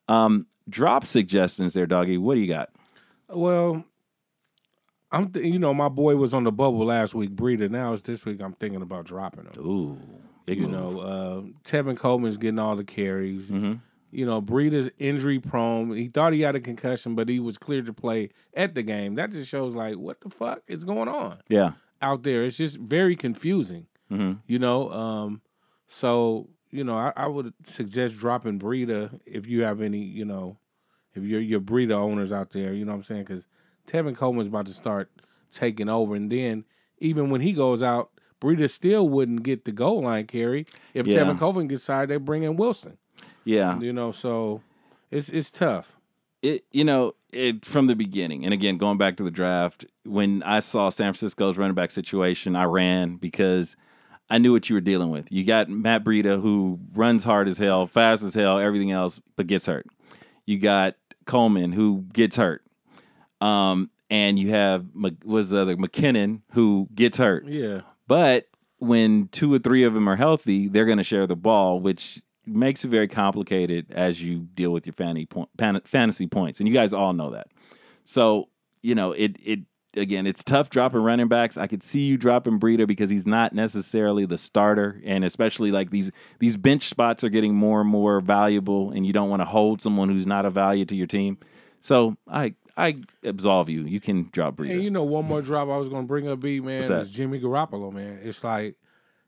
[0.07, 2.17] Um, drop suggestions there, doggy.
[2.17, 2.69] What do you got?
[3.29, 3.85] Well,
[5.11, 7.69] I'm th- you know my boy was on the bubble last week, Breida.
[7.69, 8.41] Now it's this week.
[8.41, 9.53] I'm thinking about dropping him.
[9.65, 9.97] Ooh,
[10.45, 10.71] big You move.
[10.71, 13.49] know, uh, Tevin Coleman's getting all the carries.
[13.49, 13.79] Mhm.
[14.13, 15.91] You know, Breida's injury prone.
[15.95, 19.15] He thought he had a concussion, but he was cleared to play at the game.
[19.15, 21.73] That just shows like what the fuck is going on Yeah.
[22.01, 22.43] out there.
[22.43, 23.87] It's just very confusing.
[24.09, 25.41] hmm You know, um,
[25.87, 29.99] so you know, I, I would suggest dropping Breida if you have any.
[29.99, 30.57] You know,
[31.13, 33.23] if you're your Breida owners out there, you know what I'm saying?
[33.25, 33.45] Because
[33.87, 35.09] Tevin Coleman's about to start
[35.51, 36.65] taking over, and then
[36.99, 41.19] even when he goes out, Breida still wouldn't get the goal line carry if Yeah.
[41.23, 42.97] Tevin Coleman gets decided they bring in Wilson.
[43.43, 43.79] Yeah.
[43.79, 44.61] You know, so
[45.09, 45.97] it's it's tough.
[46.41, 50.41] it you know it from the beginning and again going back to the draft when
[50.43, 53.75] i saw san francisco's running back situation i ran because
[54.29, 57.57] i knew what you were dealing with you got matt breida who runs hard as
[57.57, 59.85] hell fast as hell everything else but gets hurt
[60.45, 62.63] you got coleman who gets hurt
[63.41, 64.85] um and you have
[65.23, 70.09] what's the other mckinnon who gets hurt Yeah, but when two or three of them
[70.09, 74.39] are healthy, they're going to share the ball, which makes it very complicated as you
[74.55, 75.49] deal with your fantasy point,
[75.85, 76.59] fantasy points.
[76.59, 77.47] And you guys all know that.
[78.05, 78.49] So
[78.81, 79.59] you know it it
[79.95, 81.57] again, it's tough dropping running backs.
[81.57, 85.91] I could see you dropping Breida because he's not necessarily the starter, and especially like
[85.91, 89.45] these these bench spots are getting more and more valuable, and you don't want to
[89.45, 91.37] hold someone who's not a value to your team.
[91.81, 93.83] So I I absolve you.
[93.85, 94.71] You can drop Breida.
[94.71, 97.11] and you know one more drop I was going to bring up, B man, is
[97.11, 97.91] Jimmy Garoppolo.
[97.91, 98.75] Man, it's like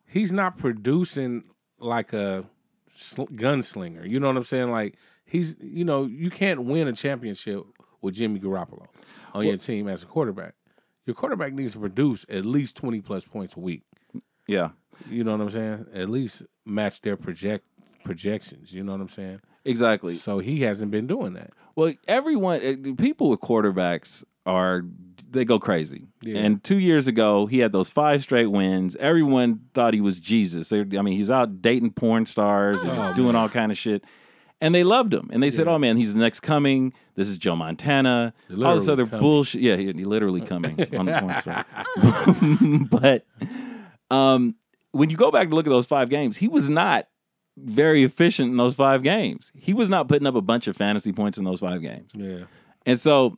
[0.08, 1.44] he's not producing
[1.80, 2.46] like a
[2.94, 4.10] sl- gunslinger.
[4.10, 4.72] You know what I'm saying?
[4.72, 7.64] Like he's, you know, you can't win a championship
[8.02, 8.88] with Jimmy Garoppolo
[9.34, 10.56] on your team as a quarterback.
[11.06, 13.84] Your quarterback needs to produce at least 20 plus points a week.
[14.48, 14.70] yeah.
[15.10, 15.88] You know what I'm saying?
[15.94, 17.66] At least match their project
[18.06, 18.72] projections.
[18.72, 19.42] You know what I'm saying?
[19.66, 20.16] Exactly.
[20.16, 21.52] So he hasn't been doing that.
[21.76, 24.84] Well, everyone, uh, people with quarterbacks are
[25.32, 26.06] they go crazy.
[26.22, 26.40] Yeah.
[26.40, 28.96] And two years ago, he had those five straight wins.
[28.98, 30.70] Everyone thought he was Jesus.
[30.70, 33.38] They, I mean, he's out dating porn stars and Oh, doing man.
[33.38, 34.04] all kind of shit.
[34.62, 35.30] And they loved him.
[35.34, 36.94] And they said, "Oh man, he's the next coming.
[37.16, 38.34] This is Joe Montana.
[38.48, 39.20] Literally all this other coming.
[39.22, 41.66] bullshit." Yeah, he, he literally coming on the porn star.
[42.90, 43.26] but
[44.16, 44.56] um,
[44.92, 47.08] when you go back to look at those five games, he was not
[47.58, 49.52] very efficient in those five games.
[49.56, 52.12] He was not putting up a bunch of fantasy points in those five games.
[52.14, 52.46] Yeah.
[52.86, 53.38] And so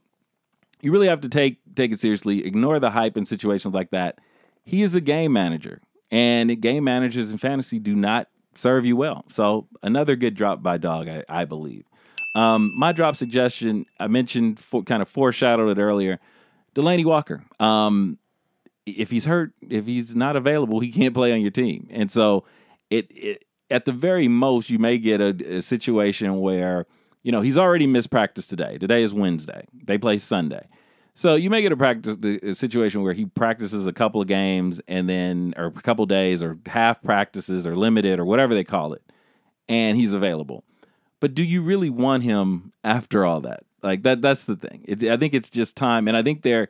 [0.82, 2.46] you really have to take take it seriously.
[2.46, 4.20] Ignore the hype in situations like that.
[4.64, 9.26] He is a game manager, and game managers in fantasy do not serve you well.
[9.28, 11.86] So another good drop by Dog, I, I believe.
[12.36, 16.20] Um, my drop suggestion, I mentioned, for, kind of foreshadowed it earlier.
[16.74, 17.46] Delanie Walker.
[17.60, 18.20] Um,
[18.86, 21.88] if he's hurt, if he's not available, he can't play on your team.
[21.92, 22.44] And so
[22.90, 26.86] it, it at the very most, you may get a, a situation where,
[27.24, 28.78] you know, he's already missed practice today.
[28.78, 29.68] Today is Wednesday.
[29.84, 30.68] They play Sunday.
[31.18, 34.82] So you may get a practice a situation where he practices a couple of games
[34.86, 38.92] and then or a couple days or half practices or limited or whatever they call
[38.92, 39.02] it,
[39.70, 40.66] and he's available.
[41.22, 43.64] But do you really want him after all that?
[43.82, 44.84] Like that that's the thing.
[44.86, 46.68] It, I think it's just time, and I think they're.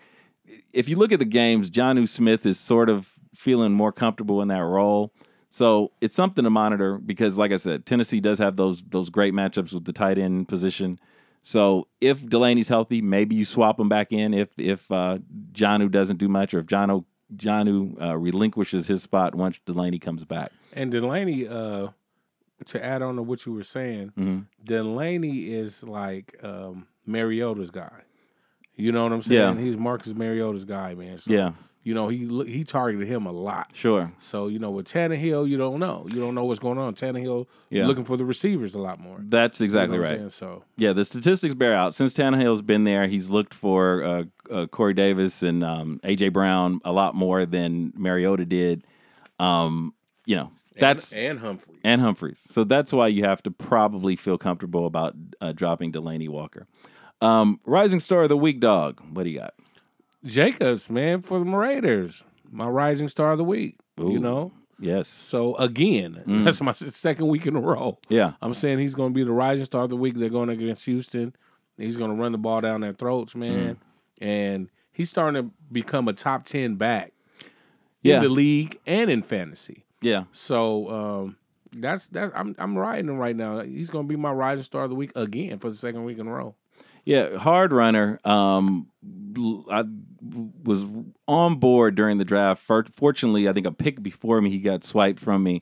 [0.71, 4.49] If you look at the games, Jonnu Smith is sort of feeling more comfortable in
[4.49, 5.12] that role.
[5.55, 9.33] So it's something to monitor because, like I said, Tennessee does have those those great
[9.33, 10.99] matchups with the tight end position.
[11.43, 14.33] So if Delanie's healthy, maybe you swap him back in.
[14.33, 15.19] If if uh,
[15.53, 17.05] Jonnu doesn't do much, or if Jonnu
[17.37, 20.51] Jonnu uh, relinquishes his spot once Delanie comes back.
[20.73, 21.91] And Delanie, uh,
[22.65, 24.39] to add on to what you were saying, Mm-hmm.
[24.65, 28.01] Delanie is like um, Mariota's guy.
[28.75, 29.55] You know what I'm saying?
[29.57, 29.63] Yeah.
[29.63, 31.17] He's Marcus Mariota's guy, man.
[31.17, 31.53] So, Yeah,
[31.86, 33.69] You know, he he targeted him a lot.
[33.74, 34.12] sure.
[34.17, 36.08] So you know, with Tannehill, you don't know.
[36.12, 36.95] You don't know what's going on.
[36.95, 37.86] Tannehill Yeah.
[37.86, 39.19] looking for the receivers a lot more.
[39.21, 40.32] That's exactly You know right.
[40.32, 41.93] So Yeah, the statistics bear out.
[41.93, 46.80] Since Tannehill's been there, he's looked for uh, uh, Corey Davis and um, AJ Brown
[46.84, 48.84] a lot more than Mariota did.
[49.39, 49.93] Um,
[50.26, 51.76] you know, that's and, and Humphrey.
[51.84, 52.41] and Humphries.
[52.50, 56.65] So that's why you have to probably feel comfortable about uh, dropping Delanie Walker.
[57.21, 59.00] Um, rising star of the week, dog.
[59.13, 59.54] What do you got?
[60.25, 63.77] Jacobs, man, for the Raiders, my rising star of the week.
[63.99, 64.11] Ooh.
[64.11, 65.07] You know, Yes.
[65.07, 66.43] so again, Mm.
[66.45, 67.97] that's my second week in a row.
[68.09, 68.33] Yeah.
[68.41, 70.15] I'm saying he's going to be the rising star of the week.
[70.15, 71.33] They're going against Houston.
[71.77, 73.75] He's going to run the ball down their throats, man.
[73.75, 73.77] Mm.
[74.25, 77.13] And he's starting to become a top ten back
[78.01, 78.17] Yeah.
[78.17, 79.85] in the league and in fantasy.
[80.01, 80.25] Yeah.
[80.31, 81.38] So um,
[81.73, 83.59] that's that's I'm I'm riding him right now.
[83.61, 86.17] He's going to be my rising star of the week again for the second week
[86.19, 86.55] in a row.
[87.05, 88.19] Yeah, hard runner.
[88.25, 88.87] Um,
[89.69, 89.83] I
[90.63, 90.85] was
[91.27, 92.61] on board during the draft.
[92.61, 95.61] For- Fortunately, I think a pick before me, he got swiped from me.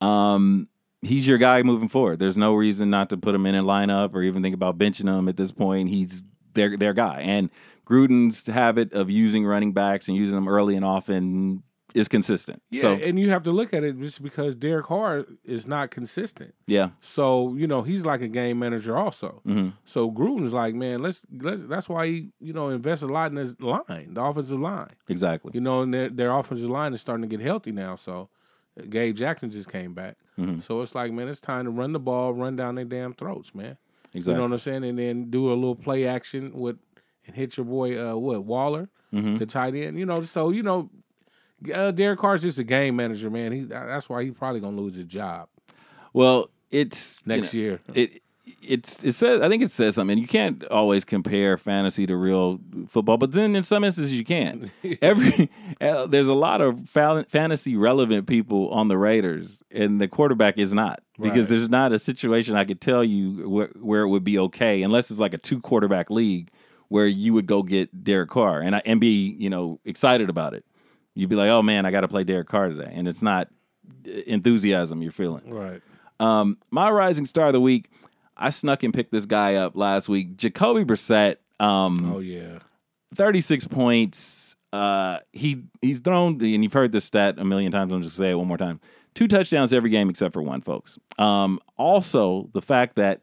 [0.00, 0.66] Um,
[1.02, 2.18] he's your guy moving forward.
[2.18, 5.06] There's no reason not to put him in a lineup or even think about benching
[5.08, 5.88] him at this point.
[5.90, 6.22] He's
[6.54, 7.20] their their guy.
[7.20, 7.50] And
[7.86, 11.62] Gruden's habit of using running backs and using them early and often
[11.98, 12.62] is consistent.
[12.70, 15.90] Yeah, So and you have to look at it just because Derek Carr is not
[15.90, 16.54] consistent.
[16.66, 19.42] yeah, So you know he's like a game manager also.
[19.46, 19.72] Mhm.
[19.84, 21.64] So Gruden's like, man, let's let's.
[21.64, 24.88] That's why he you know invests a lot in his line, the offensive line.
[25.08, 25.50] exactly.
[25.54, 27.96] You know, and their their offensive line is starting to get healthy now.
[27.96, 28.28] So
[28.88, 30.16] Gabe Jackson just came back.
[30.38, 30.62] Mhm.
[30.62, 33.54] So it's like, man, it's time to run the ball, run down their damn throats,
[33.54, 33.76] man.
[34.14, 34.32] Exactly.
[34.32, 34.84] You know what I'm saying?
[34.84, 36.76] And then do a little play action with
[37.26, 39.38] and hit your boy uh what Waller, Mhm.
[39.38, 39.98] the tight end.
[39.98, 40.90] You know, so you know,
[41.74, 43.52] uh, Derek Carr's just a game manager, man.
[43.52, 45.48] He that's why he's probably gonna lose his job
[46.12, 47.80] Well, it's you next know, year.
[47.94, 48.22] it
[48.62, 50.16] it's it says I think it says something.
[50.16, 54.70] You can't always compare fantasy to real football, but then in some instances you can.
[55.02, 55.50] Every
[55.82, 60.56] uh, there's a lot of fa- fantasy relevant people on the Raiders, and the quarterback
[60.56, 61.58] is not because Right.
[61.58, 65.10] there's not a situation I could tell you where, where it would be okay unless
[65.10, 66.50] it's like a two quarterback league
[66.88, 70.54] where you would go get Derek Carr and I, and be you know excited about
[70.54, 70.64] it.
[71.14, 73.48] You'd be like, oh man, I got to play Derek Carr today, and it's not
[74.26, 75.50] enthusiasm you're feeling.
[75.52, 75.82] Right.
[76.20, 77.90] Um, my rising star of the week,
[78.36, 80.36] I snuck and picked this guy up last week.
[80.36, 82.58] Jacoby Brissett, um, Oh yeah.
[83.14, 84.56] 36 points.
[84.72, 87.92] Uh, he he's thrown, and you've heard this stat a million times.
[87.92, 88.80] I'm just gonna say it one more time.
[89.14, 90.98] Two touchdowns every game except for one, folks.
[91.18, 93.22] Um, also the fact that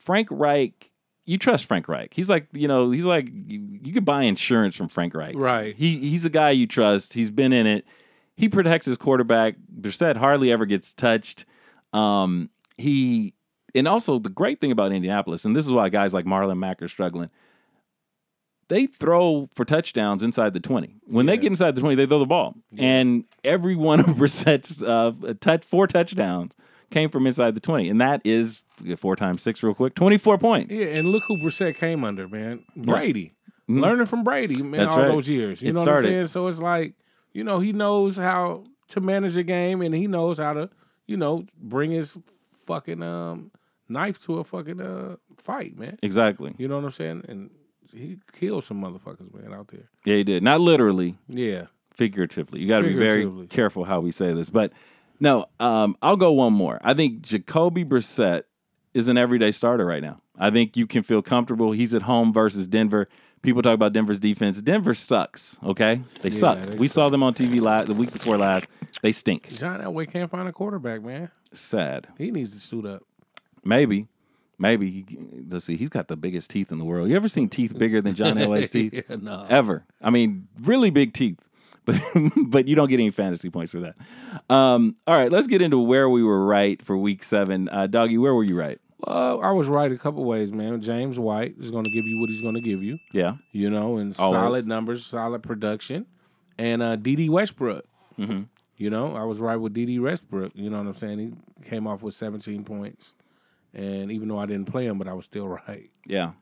[0.00, 0.90] Frank Reich,
[1.26, 2.14] you trust Frank Reich.
[2.14, 5.34] He's like, you know, he's like you, you could buy insurance from Frank Reich.
[5.36, 5.74] Right.
[5.76, 7.12] He he's a guy you trust.
[7.12, 7.84] He's been in it.
[8.36, 9.56] He protects his quarterback.
[9.80, 11.44] Brissett hardly ever gets touched.
[11.92, 13.34] Um, he
[13.74, 16.80] and also the great thing about Indianapolis, and this is why guys like Marlon Mack
[16.80, 17.30] are struggling.
[18.68, 20.96] They throw for touchdowns inside the twenty.
[21.06, 24.82] When they get inside the twenty, they throw the ball, and every one of Brissett's
[24.82, 26.54] uh, touch four touchdowns
[26.90, 28.62] came from inside the twenty, and that is
[28.96, 30.74] four times six, real quick, twenty four points.
[30.74, 32.64] Yeah, and look who Brissett came under, man.
[32.76, 33.34] Brady.
[33.68, 33.80] Mhm.
[33.80, 35.08] Learning from Brady, man, That's all right.
[35.08, 35.60] those years.
[35.60, 36.04] You It know started.
[36.04, 36.26] what I'm saying?
[36.28, 36.94] So it's like,
[37.32, 40.70] you know, he knows how to manage a game and he knows how to,
[41.08, 42.16] you know, bring his
[42.52, 43.50] fucking um
[43.88, 45.98] knife to a fucking uh fight, man.
[46.02, 46.54] Exactly.
[46.58, 47.24] You know what I'm saying?
[47.28, 47.50] And
[47.92, 49.88] he killed some motherfuckers, man, out there.
[50.04, 50.44] Yeah, he did.
[50.44, 51.66] Not literally, Yeah.
[51.92, 52.60] figuratively.
[52.60, 54.48] You got to be very careful how we say this.
[54.50, 54.72] But
[55.20, 56.80] no, um, I'll go one more.
[56.82, 58.44] I think Jacoby Brissett
[58.94, 60.20] is an everyday starter right now.
[60.38, 61.72] I think you can feel comfortable.
[61.72, 63.08] He's at home versus Denver.
[63.42, 64.60] People talk about Denver's defense.
[64.60, 65.56] Denver sucks.
[65.62, 66.58] Okay, they Yeah, suck.
[66.58, 68.66] they we saw them on TV last the week before last.
[69.02, 69.48] They stink.
[69.50, 71.30] John Elway can't find a quarterback, man.
[71.52, 72.08] Sad.
[72.18, 73.02] He needs to suit up.
[73.64, 74.08] Maybe.
[74.58, 75.04] Maybe.
[75.48, 75.76] Let's see.
[75.76, 77.08] He's got the biggest teeth in the world.
[77.10, 78.94] You ever seen teeth bigger than John Elway's teeth?
[79.08, 79.46] yeah, no.
[79.48, 79.84] ever.
[80.00, 81.38] I mean, really big teeth,
[81.86, 81.96] but
[82.48, 83.94] but you don't get any fantasy points for that.
[84.54, 87.70] Um, all right, let's get into where we were right for week seven.
[87.70, 88.78] Uh, Doggy, where were you right?
[88.98, 90.80] Well, I was right a couple ways, man.
[90.82, 93.36] James White is going to give you what he's going to give you, Yeah.
[93.52, 94.40] you know, and Always.
[94.40, 96.06] solid numbers, solid production,
[96.58, 97.84] and uh, Dede Westbrook.
[98.16, 98.42] hmm
[98.78, 100.52] You know, I was right with Dede Westbrook.
[100.54, 101.18] You know what I'm saying?
[101.62, 103.14] He came off with 17 points,
[103.74, 105.90] and even though I didn't play him, but I was still right.
[106.06, 106.32] Yeah.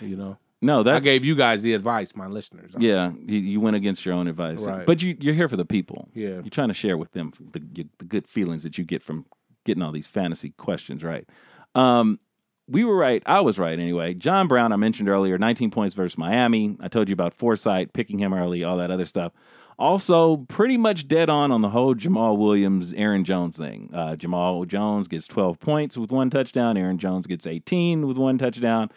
[0.00, 2.72] You know, No, I gave you guys the advice, my listeners.
[2.78, 3.12] yeah.
[3.26, 4.86] You, you went against your own advice, Right.
[4.86, 6.08] but you, you're here for the people.
[6.14, 6.28] Yeah.
[6.36, 9.26] You're trying to share with them the, the good feelings that you get from
[9.64, 11.28] getting all these fantasy questions right.
[11.74, 12.18] Um,
[12.68, 13.22] we were right.
[13.26, 14.14] I was right anyway.
[14.14, 16.76] John Brown, I mentioned earlier, 19 points versus Miami.
[16.80, 19.32] I told you about Foresight, picking him early, all that other stuff.
[19.78, 23.90] Also, pretty much dead on on the whole Jamaal Williams, Aaron Jones thing.
[23.92, 26.78] Uh, Jamaal Jones gets 12 points with one touchdown.
[26.78, 28.90] Aaron Jones gets 18 with one touchdown.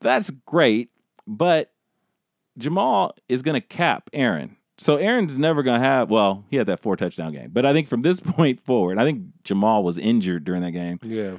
[0.00, 0.90] That's great,
[1.26, 1.72] but
[2.58, 4.56] Jamaal is going to cap Aaron.
[4.78, 7.50] So Aaron's never going to have, well, he had that four touchdown game.
[7.52, 11.00] But I think from this point forward, I think Jamaal was injured during that game.
[11.02, 11.38] Yeah.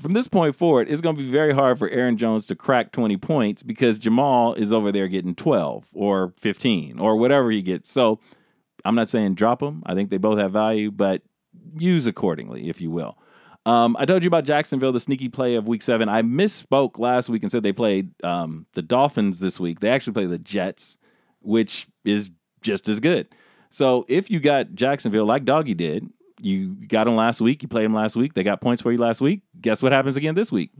[0.00, 2.92] From this point forward, it's going to be very hard for Aaron Jones to crack
[2.92, 7.90] 20 points because Jamaal is over there getting 12 or 15 or whatever he gets.
[7.90, 8.20] So
[8.84, 9.82] I'm not saying drop them.
[9.84, 11.22] I think they both have value, but
[11.76, 13.18] use accordingly, if you will.
[13.66, 16.08] Um, I told you about Jacksonville, the sneaky play of week seven.
[16.08, 19.80] I misspoke last week and said they played um, the Dolphins this week.
[19.80, 20.96] They actually play the Jets,
[21.40, 22.30] which is
[22.62, 23.28] just as good.
[23.70, 26.08] So if you got Jacksonville like Doggy did,
[26.40, 28.98] you got them last week, you played them last week, they got points for you
[28.98, 29.42] last week.
[29.60, 30.70] Guess what happens again this week?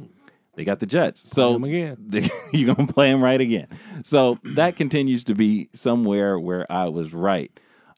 [0.54, 1.30] They got the Jets.
[1.30, 2.08] So again.
[2.52, 3.68] you're going to play them right again.
[4.02, 7.50] So that continues to be somewhere where I was right.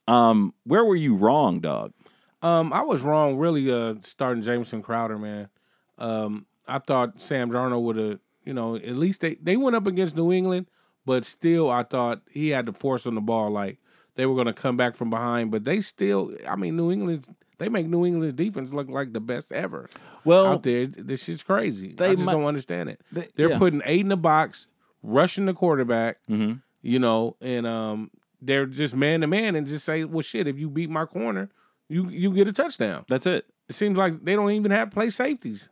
[0.07, 1.93] Um, where were you wrong, dog?
[2.41, 3.71] Um, I was wrong, really.
[3.71, 5.49] Uh, starting Jamison Crowder, man.
[5.97, 9.85] Um, I thought Sam Darnold would have, you know, at least they they went up
[9.87, 10.67] against New England,
[11.05, 13.51] but still, I thought he had to force on the ball.
[13.51, 13.77] Like
[14.15, 16.35] they were going to come back from behind, but they still.
[16.47, 19.87] I mean, New England's they make New England's defense look like the best ever
[20.25, 20.87] Well, out there.
[20.87, 21.93] This shit's crazy.
[21.93, 22.99] they I just might- don't understand it.
[23.11, 23.59] they- They're yeah.
[23.59, 24.67] putting eight in the box,
[25.03, 26.63] rushing the quarterback, Mhm.
[26.81, 28.09] you know, and um,
[28.41, 31.49] they're just man to man and just say, well, shit, if you beat my corner,
[31.91, 33.05] you you get a touchdown.
[33.07, 33.45] that's it.
[33.69, 35.69] It seems like they don't even have play safeties.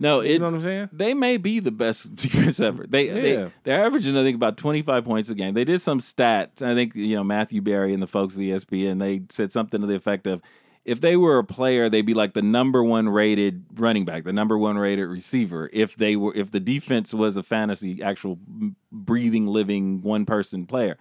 [0.00, 0.88] No, You know what I'm saying?
[0.92, 2.84] they may be the best defense ever.
[2.86, 3.14] They, Yeah.
[3.44, 5.54] they they're averaging I think about 25 points a game.
[5.54, 6.62] They did some stats.
[6.62, 9.80] I think you know Matthew Berry and the folks at E ESPN they said something
[9.80, 10.42] to the effect of
[10.84, 14.34] if they were a player, they'd be like the number one rated running back, the
[14.34, 15.70] number one rated receiver.
[15.72, 18.38] If they were, if the defense was a fantasy, actual
[18.92, 20.98] breathing, living one person player.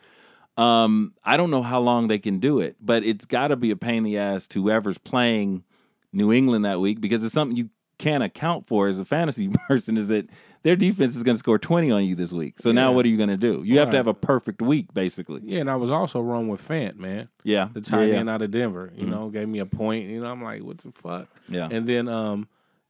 [0.57, 3.71] Um, I don't know how long they can do it, but it's got to be
[3.71, 5.63] a pain in the ass to whoever's playing
[6.11, 9.97] New England that week because it's something you can't account for as a fantasy person.
[9.97, 10.27] Is that
[10.61, 12.59] their defense is going to score twenty on you this week?
[12.59, 13.63] So now what are you going to do?
[13.65, 15.41] You have to have a perfect week, basically.
[15.43, 17.27] Yeah, and I was also wrong with Fant, man.
[17.43, 18.91] Yeah, The tight yeah, end out of Denver.
[18.95, 20.09] You know, gave me a point.
[20.09, 21.27] You know, I'm like, what the fuck?
[21.47, 21.67] yeah.
[21.71, 22.47] And then um,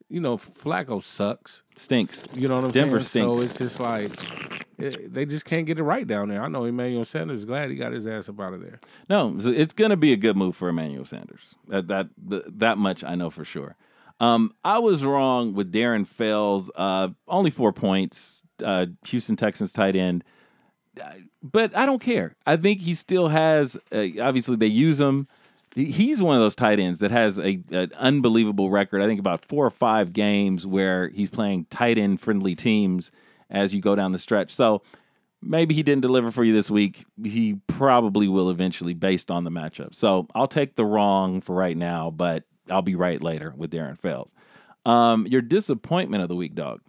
[0.09, 1.63] you know, Flacco sucks.
[1.75, 2.23] stinks.
[2.35, 3.25] You know what I'm Denver saying?
[3.25, 3.51] So stinks.
[3.51, 4.11] it's just like
[4.77, 6.41] it, they just can't get it right down there.
[6.43, 8.79] I know Emmanuel Sanders is glad he got his ass up out of there.
[9.09, 11.55] No, it's going to be a good move for Emmanuel Sanders.
[11.67, 13.75] That that that much I know for sure.
[14.19, 16.69] Um, I was wrong with Darren Fells.
[16.75, 18.41] Uh, only four points.
[18.63, 20.23] Uh, Houston Texans tight end.
[21.01, 21.11] Uh,
[21.41, 22.35] But I don't care.
[22.45, 23.75] I think he still has.
[23.91, 25.27] Uh, obviously, they use him.
[25.75, 29.01] He- He's one of those tight ends that has a an unbelievable record.
[29.01, 33.11] I think about four or five games where he's playing tight end friendly teams
[33.49, 34.53] as you go down the stretch.
[34.53, 34.81] So
[35.41, 37.05] maybe he didn't deliver for you this week.
[37.23, 39.93] He probably will eventually based on the matchup.
[39.95, 43.99] So I'll take the wrong for right now, but I'll be right later with Darren
[43.99, 44.31] Fells.
[44.85, 46.81] Um, your disappointment of the week, dog.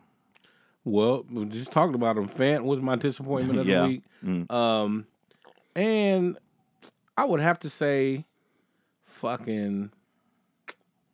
[0.84, 2.28] Well, we just talked about him.
[2.28, 3.82] Fant was my disappointment of Yeah.
[3.82, 4.02] the week.
[4.24, 4.50] Mm.
[4.52, 5.06] Um,
[5.74, 6.38] and
[7.16, 8.24] I would have to say,
[9.14, 9.90] fucking,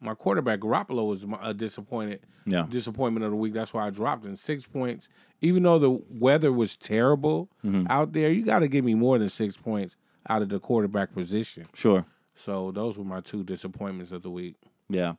[0.00, 2.66] my quarterback Garoppolo was a disappointed Yeah.
[2.68, 3.52] disappointment of the week.
[3.52, 5.08] That's why I dropped in six points.
[5.42, 7.86] Even though the weather was terrible Mm-hmm.
[7.90, 9.96] out there, you got to give me more than six points
[10.28, 11.66] out of the quarterback position.
[11.74, 12.04] Sure.
[12.34, 14.56] So those were my two disappointments of the week.
[14.88, 15.14] Yeah.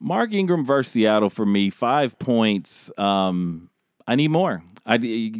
[0.00, 2.90] Mark Ingram versus Seattle for me, five points.
[2.98, 3.70] Um,
[4.06, 4.62] I need more.
[4.86, 5.32] I,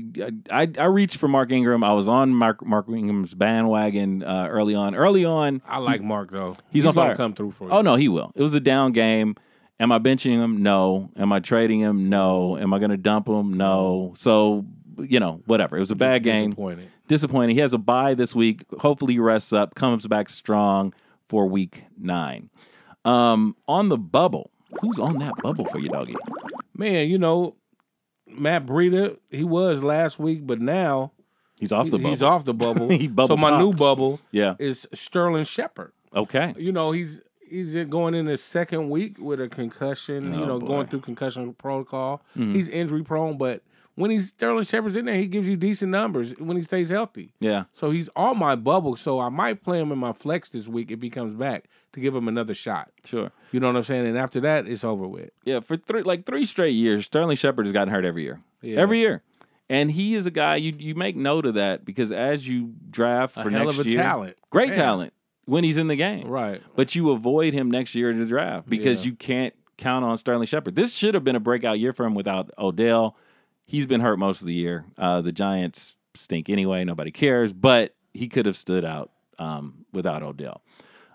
[0.51, 1.85] I, I reached for Mark Ingram.
[1.85, 4.95] I was on Mark, Mark Ingram's bandwagon uh, early on.
[4.95, 6.57] Early on, I like Mark though.
[6.71, 7.17] he's on gonna fire.
[7.17, 7.71] come through for you.
[7.71, 8.33] Oh no, he will.
[8.35, 9.37] It was a down game.
[9.81, 10.63] Am I benching him?
[10.63, 11.11] No.
[11.17, 12.09] Am I trading him?
[12.09, 12.57] No.
[12.57, 13.53] Am I going to dump him?
[13.55, 14.15] No.
[14.17, 14.65] So
[14.99, 15.77] you know, whatever.
[15.77, 16.51] It was a bad game.
[16.51, 16.89] Disappointed.
[17.09, 17.57] Disappointing.
[17.57, 18.65] He has a bye this week.
[18.79, 20.95] Hopefully, he rests up, comes back strong
[21.29, 22.51] for week nine.
[23.05, 24.51] Um, on the bubble.
[24.81, 26.15] Who's on that bubble for you, doggy?
[26.77, 27.57] Man, you know,
[28.27, 31.13] Matt Breida, he was last week, but now
[31.59, 32.11] He's off the bubble.
[32.11, 32.89] he's off the bubble.
[32.99, 34.55] He bubble so my new bubble Yeah.
[34.59, 35.93] is Sterling Shepard.
[36.15, 36.55] Okay.
[36.59, 40.33] You know, he's he's going in his second week with a concussion.
[40.35, 40.67] you Oh, know, boy.
[40.67, 42.23] going through concussion protocol.
[42.37, 42.55] Mhm.
[42.55, 43.63] He's injury prone, but
[43.97, 47.33] when he's Sterling Shepard's in there, he gives you decent numbers when he stays healthy.
[47.41, 47.65] Yeah.
[47.73, 48.97] So he's on my bubble.
[48.97, 52.01] So I might play him in my flex this week if he comes back to
[52.01, 52.91] give him another shot.
[53.05, 53.31] Sure.
[53.53, 54.07] You know what I'm saying?
[54.07, 55.31] And after that, it's over with.
[55.45, 58.41] Yeah, for three like three straight years, Sterling Shepard has gotten hurt every year.
[58.63, 58.79] Yeah.
[58.81, 59.23] Every year.
[59.71, 63.37] And he is a guy you you make note of that because as you draft
[63.37, 64.37] A for hell next of a year, talent.
[64.51, 64.79] great Man.
[64.79, 65.13] talent
[65.47, 66.27] when he's in the game.
[66.29, 66.61] Right.
[66.77, 69.11] But you avoid him next year in the draft because Yeah.
[69.11, 70.75] you can't count on Sterling Shepard.
[70.75, 73.17] This should have been a breakout year for him without Odell.
[73.67, 74.85] He's been hurt most of the year.
[74.99, 76.85] Uh, the Giants stink anyway.
[76.85, 77.53] Nobody cares.
[77.53, 80.63] But he could have stood out um, without Odell.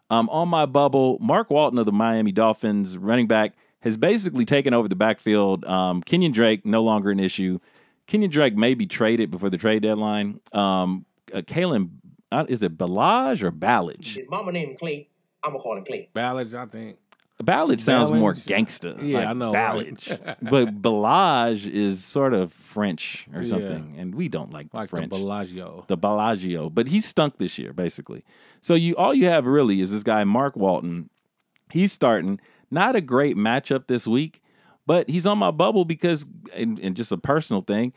[0.10, 4.74] Um, on my bubble, Mark Walton of the Miami Dolphins, running back, has basically taken
[4.74, 5.64] over the backfield.
[5.66, 7.60] Um, Kenyan Drake no longer an issue.
[8.08, 10.40] Kenyan Drake may be traded before the trade deadline.
[10.52, 11.92] Um, uh, Kalen,
[12.32, 14.16] uh, is it Balaj or Ballage?
[14.16, 15.08] His mama named Clay.
[15.44, 16.10] I'm gonna call him Clay.
[16.14, 16.98] Ballads, I think.
[17.44, 18.46] Ballage sounds more Ballage?
[18.48, 18.96] gangster.
[19.02, 20.10] Yeah, like I know, Ballage.
[20.26, 20.38] right?
[20.42, 23.48] but Balage is sort of French or Yeah.
[23.48, 25.10] something, and we don't like, Like French.
[25.10, 25.86] the Bellagio.
[25.88, 28.24] the Bellagio, but he stunk this year basically.
[28.62, 31.10] So you all you have really is this guy Mark Walton.
[31.72, 32.40] He's starting.
[32.72, 34.42] Not a great matchup this week,
[34.86, 37.94] but he's on my bubble because and, and just a personal thing.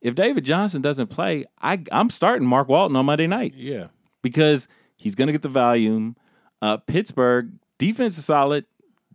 [0.00, 3.88] If David Johnson doesn't play, I I'm starting Mark Walton on Monday night Yeah.
[4.22, 6.16] because he's going to get the volume.
[6.62, 8.64] Uh, Pittsburgh defense is solid,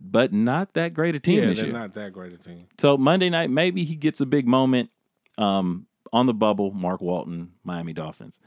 [0.04, 1.78] but not that great a team yeah, this they're year.
[1.78, 2.66] not that great a team.
[2.78, 4.90] So Monday night, maybe he gets a big moment
[5.38, 6.72] um, on the bubble.
[6.72, 8.40] Mark Walton, Miami Dolphins.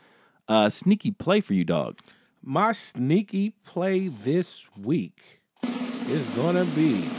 [0.47, 1.97] Uh, sneaky play for you, dog.
[2.43, 5.39] My sneaky play this week
[6.07, 7.09] is gonna be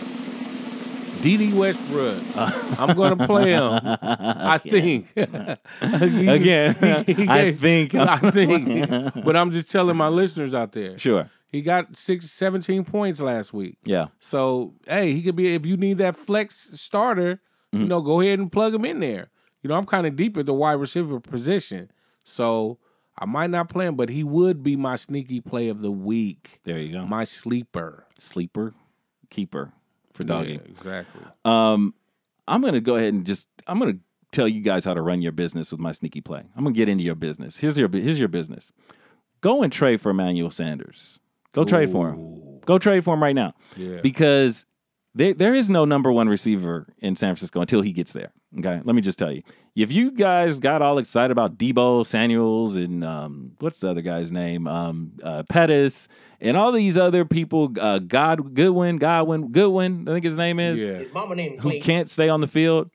[1.22, 2.22] Dede Westbrook.
[2.36, 3.80] I'm gonna play him.
[3.82, 5.12] I think.
[5.80, 7.94] Again, he- he I gave- think.
[7.94, 9.14] I think.
[9.24, 10.98] But I'm just telling my listeners out there.
[10.98, 11.28] Sure.
[11.56, 13.78] He got six, 17 points last week.
[13.84, 14.06] Yeah.
[14.20, 17.40] So hey, he could be if you need that flex starter,
[17.74, 17.82] Mm-hmm.
[17.82, 19.28] you know, go ahead and plug him in there.
[19.60, 21.90] You know, I'm kind of deep at the wide receiver position,
[22.22, 22.78] so
[23.18, 26.60] I might not play him, but he would be my sneaky play of the week,
[26.62, 27.04] There you go.
[27.06, 28.06] my sleeper.
[28.18, 28.72] Sleeper,
[29.30, 29.72] keeper
[30.14, 30.52] for doggy.
[30.52, 31.22] Yeah, exactly.
[31.44, 31.92] Um,
[32.46, 33.98] I'm gonna go ahead and just I'm gonna
[34.30, 36.44] tell you guys how to run your business with my sneaky play.
[36.56, 37.56] I'm gonna get into your business.
[37.56, 38.70] Here's your here's your business.
[39.40, 41.18] Go and trade for Emmanuel Sanders.
[41.56, 42.60] Go trade for him.
[42.64, 43.54] Go trade for him right now.
[43.76, 44.00] Yeah.
[44.02, 44.64] Because
[45.14, 48.32] there there is no number one receiver in San Francisco until he gets there.
[48.58, 49.42] Okay, let me just tell you.
[49.74, 54.30] If you guys got all excited about Deebo Samuels and um, what's the other guy's
[54.30, 56.08] name, um, uh, Pettis,
[56.40, 60.80] and all these other people, uh, God Goodwin, Godwin, Goodwin, I think his name is
[60.80, 60.98] yeah.
[60.98, 61.80] His mama named who Clay.
[61.80, 62.90] can't stay on the field.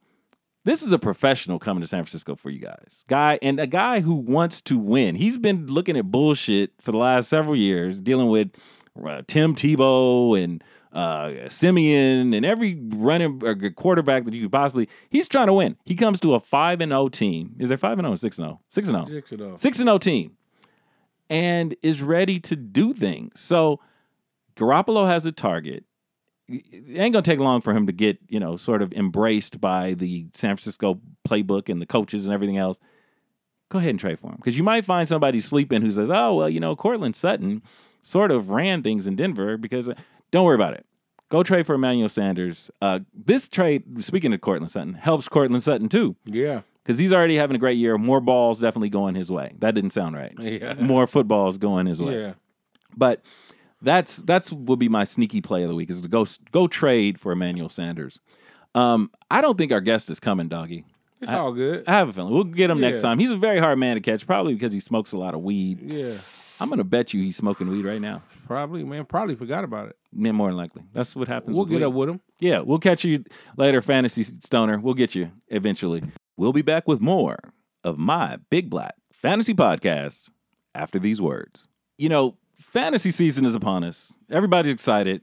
[0.64, 3.04] This is a professional coming to San Francisco for you guys.
[3.08, 5.16] Guy and a guy who wants to win.
[5.16, 8.52] He's been looking at bullshit for the last several years, dealing with
[9.04, 14.88] uh, Tim Tebow and uh, Siemian and every running or quarterback that you could possibly.
[15.10, 15.78] He's trying to win.
[15.84, 17.56] He comes to a five and zero team.
[17.58, 18.16] Is there five and zero?
[18.18, 18.60] Six and zero?
[18.70, 19.60] Six and zero Six it up.
[19.60, 20.38] six and zero team,
[21.30, 23.40] and is ready to do things.
[23.40, 23.80] So
[24.56, 25.86] Garoppolo has a target.
[26.54, 29.94] It ain't gonna take long for him to get you know sort of embraced by
[29.94, 32.78] the San Francisco playbook and the coaches and everything else.
[33.70, 36.36] Go ahead and trade for him because you might find somebody sleeping who says, "Oh
[36.36, 37.62] well, you know, Courtland Sutton
[38.04, 39.90] sort of ran things in Denver because."
[40.32, 40.86] Don't worry about it.
[41.28, 42.72] Go trade for Emmanuel Sanders.
[42.82, 46.62] Uh, this trade, speaking of Courtland Sutton, helps Courtland Sutton too Yeah.
[46.82, 47.98] because he's already having a great year.
[47.98, 49.54] More balls definitely going his way.
[49.60, 50.34] That didn't sound right.
[50.40, 50.76] Yeah.
[50.76, 52.18] More footballs going his way.
[52.18, 52.34] Yeah.
[52.96, 53.24] But
[53.82, 57.20] that's that's will be my sneaky play of the week is to go go trade
[57.20, 58.20] for Emmanuel Sanders.
[58.74, 60.86] Um, I don't think our guest is coming, doggy.
[61.22, 61.84] It's all good.
[61.88, 63.20] I have a feeling we'll get him next time.
[63.20, 65.80] He's a very hard man to catch, probably because he smokes a lot of weed.
[65.82, 66.18] Yeah.
[66.60, 68.22] I'm gonna bet you he's smoking weed right now.
[68.48, 69.06] Probably, man.
[69.06, 69.98] Probably forgot about it.
[70.14, 71.56] Yeah, More than likely, that's what happens.
[71.56, 71.86] We'll get weed.
[71.86, 72.22] up with him.
[72.40, 73.24] Yeah, we'll catch you
[73.58, 74.80] later, Fantasy Stoner.
[74.80, 76.04] We'll get you eventually.
[76.38, 77.40] We'll be back with more
[77.84, 80.30] of my Big Black Fantasy Podcast
[80.76, 81.68] after these words.
[81.98, 84.14] You know, fantasy season is upon us.
[84.30, 85.22] Everybody's excited,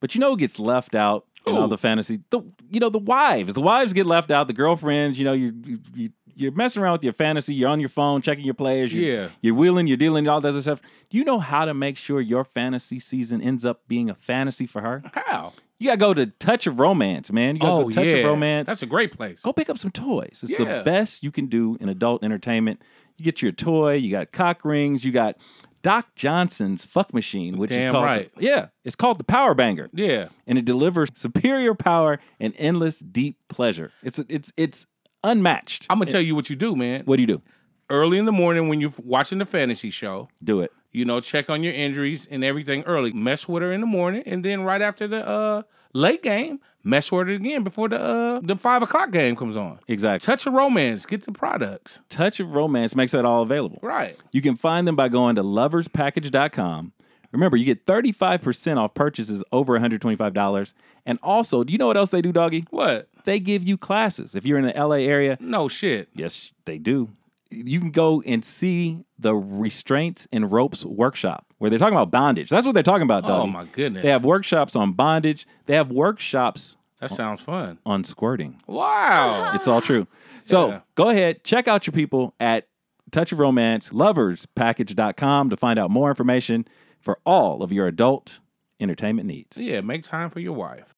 [0.00, 2.20] but you know who gets left out in all the fantasy?
[2.30, 3.54] The you know the wives.
[3.54, 4.46] The wives get left out.
[4.46, 5.18] The girlfriends.
[5.18, 5.78] You know you you.
[5.94, 7.52] you you're messing around with your fantasy.
[7.54, 8.94] You're on your phone checking your players.
[8.94, 9.28] You're, Yeah.
[9.42, 9.86] you're wheeling.
[9.88, 10.26] You're dealing.
[10.26, 10.80] All that other stuff.
[11.10, 14.64] Do you know how to make sure your fantasy season ends up being a fantasy
[14.64, 15.02] for her?
[15.12, 15.52] How?
[15.78, 17.56] You gotta go to Touch of Romance, man.
[17.56, 18.12] You gotta Oh go to Touch yeah.
[18.14, 18.68] of Romance.
[18.68, 19.42] That's a great place.
[19.42, 20.40] go pick up some toys.
[20.42, 20.78] It's Yeah.
[20.78, 22.80] the best you can do in adult entertainment.
[23.18, 23.94] You get your toy.
[23.94, 25.04] You got cock rings.
[25.04, 25.36] You got
[25.82, 28.30] Doc Johnson's fuck machine, which is Damn called right.
[28.38, 30.28] yeah, it's called the Power Banger, Yeah.
[30.46, 33.90] and it delivers superior power and endless deep pleasure.
[34.02, 34.86] It's it's it's
[35.24, 35.86] unmatched.
[35.88, 37.02] I'm gonna tell you what you do, man.
[37.04, 37.42] what do you do?
[37.88, 40.72] Early in the morning when you're watching the fantasy show, Do it.
[40.92, 43.12] You know, check on your injuries and everything early.
[43.12, 45.62] Mess with her in the morning, and then right after the uh,
[45.92, 49.78] late game, mess with it again before the uh, the five o'clock game comes on.
[49.88, 50.24] Exactly.
[50.24, 52.00] Touch of romance, get the products.
[52.08, 53.78] Touch of Romance makes that all available.
[53.82, 54.16] Right.
[54.32, 56.92] You can find them by going to loverspackage.com.
[57.32, 60.72] Remember, you get 35% off purchases over $125.
[61.06, 62.66] And also, do you know what else they do, doggy?
[62.70, 63.08] What?
[63.24, 64.34] They give you classes.
[64.34, 66.08] If you're in the LA area, No shit.
[66.12, 67.10] yes, they do.
[67.50, 72.48] You can go and see the restraints and ropes workshop where they're talking about bondage.
[72.48, 74.02] That's what they're talking about, Oh my goodness.
[74.02, 75.46] They have workshops on bondage.
[75.66, 77.78] They have workshops that sounds fun.
[77.84, 78.60] on squirting.
[78.66, 79.52] Wow.
[79.54, 80.06] It's all true.
[80.44, 80.80] So Yeah.
[80.94, 82.68] go ahead, check out your people at
[83.10, 86.66] Touch of Romance, loverspackage.com to find out more information
[87.00, 88.40] for all of your adult
[88.78, 89.56] entertainment needs.
[89.56, 90.94] yeah, make time for your wife.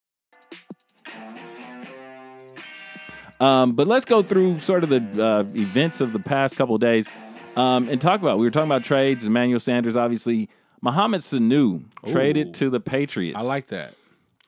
[3.42, 6.80] Um, but let's go through sort of the uh, events of the past couple of
[6.80, 7.08] days
[7.56, 8.38] um, and talk about.
[8.38, 9.26] We were talking about trades.
[9.26, 10.48] Emmanuel Sanders, obviously.
[10.80, 13.38] Mohamed Sanu traded to the Patriots.
[13.38, 13.94] I like that.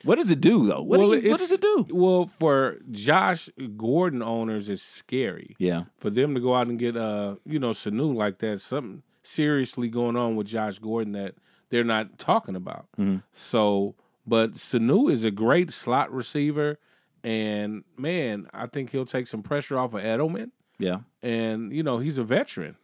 [0.03, 0.83] What does it do though?
[0.83, 1.87] What, do you- what does it do?
[1.91, 5.55] Well, for Josh Gordon owners, it's scary.
[5.59, 9.03] Yeah, For them to go out and get uh, you know, Sanu like that, something
[9.23, 11.37] seriously going on with Josh Gordon that
[11.71, 12.87] they're not talking about.
[12.99, 13.23] Mhm.
[13.33, 13.95] So,
[14.27, 16.79] but Sanu is a great slot receiver,
[17.25, 20.51] and man, I think he'll take some pressure off of Edelman.
[20.79, 22.77] yeah, and you know he's a veteran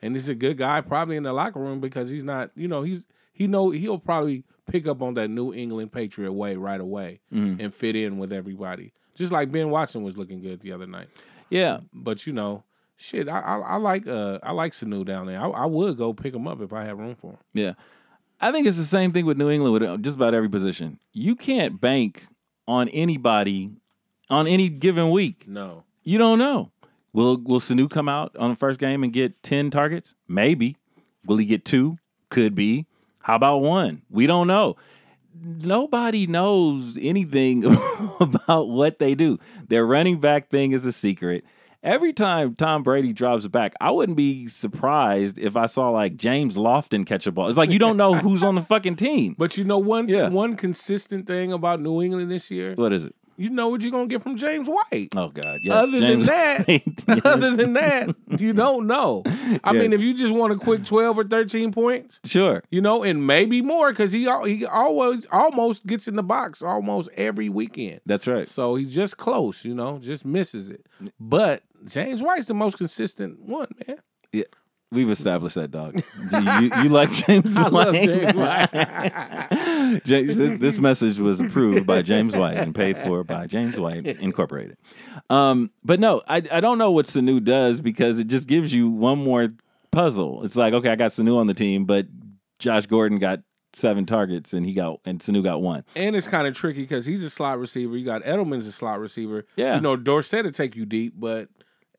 [0.00, 2.82] and he's a good guy probably in the locker room because he's not you know
[2.82, 7.20] he's he know he'll probably pick up on that new england patriot way right away
[7.32, 7.60] Mhm.
[7.60, 11.08] and fit in with everybody just like ben watson was looking good the other night
[11.50, 11.80] yeah.
[11.92, 12.62] but you know
[12.96, 16.12] shit i i, I like uh i like sanu down there I, I would go
[16.12, 17.72] pick him up if i had room for him Yeah.
[18.40, 20.98] I think it's the same thing with New England with uh, just about every position.
[21.12, 22.26] You can't bank
[22.66, 23.70] on anybody
[24.32, 25.44] on any given week.
[25.46, 26.70] no You don't know.
[27.12, 30.14] Will will Sanu come out on the first game and get 10 targets?
[30.26, 30.76] Maybe.
[31.26, 31.98] Will he get two?
[32.30, 32.86] Could be.
[33.20, 34.02] How about one?
[34.10, 34.76] We don't know.
[35.44, 37.64] Nobody knows anything
[38.20, 39.38] about what they do.
[39.68, 41.44] Their running back thing is a secret.
[41.82, 46.56] Every time Tom Brady drops back, I wouldn't be surprised if I saw like James
[46.56, 47.48] Lofton catch a ball.
[47.48, 49.34] It's like you don't know who's on the fucking team.
[49.36, 50.28] but you know one Yeah.
[50.28, 53.14] one consistent thing about new england this year What is it?
[53.42, 55.58] You know what you're gonna get from james white Oh God!
[55.62, 56.68] Yes, Other than that-
[57.08, 57.20] Yes.
[57.24, 59.22] Other than that, you don't know.
[59.64, 59.82] I Yeah.
[59.82, 62.62] mean, if you just want a quick twelve or thirteen points, sure.
[62.70, 67.10] you know, and maybe more because he he always almost gets in the box almost
[67.16, 68.00] every weekend.
[68.06, 68.48] That's right.
[68.48, 70.86] So he's just close, you know, just misses it.
[71.20, 73.98] But James White's the most consistent one, man.
[74.92, 76.02] We've established that, dog.
[76.30, 77.72] Do you, you like James I White?
[77.72, 80.02] love James White.
[80.04, 84.06] James, this, this message was approved by James White and paid for by James White
[84.06, 84.76] Incorporated.
[85.30, 88.90] Um, but no, I, I don't know what Sanu does because it just gives you
[88.90, 89.48] one more
[89.92, 90.44] puzzle.
[90.44, 92.06] It's like, okay, I got Sanu on the team, but
[92.58, 93.40] Josh Gordon got
[93.74, 95.84] seven targets and he got and Sanu got one.
[95.96, 97.96] And it's kind of tricky because he's a slot receiver.
[97.96, 99.46] You got Edelman's a slot receiver.
[99.56, 99.76] Yeah.
[99.76, 101.48] You know, Dorsett to take you deep, but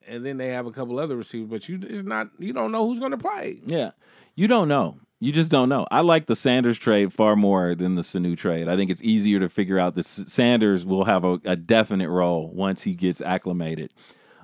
[0.07, 2.87] and then they have a couple other receivers, but you it's not you don't know
[2.87, 3.59] who's gonna play.
[3.65, 3.91] Yeah.
[4.35, 4.97] You don't know.
[5.19, 5.87] You just don't know.
[5.89, 8.67] I like the Sanders trade far more than the Sanu trade.
[8.67, 12.49] I think it's easier to figure out that Sanders will have a, a definite role
[12.49, 13.93] once he gets acclimated.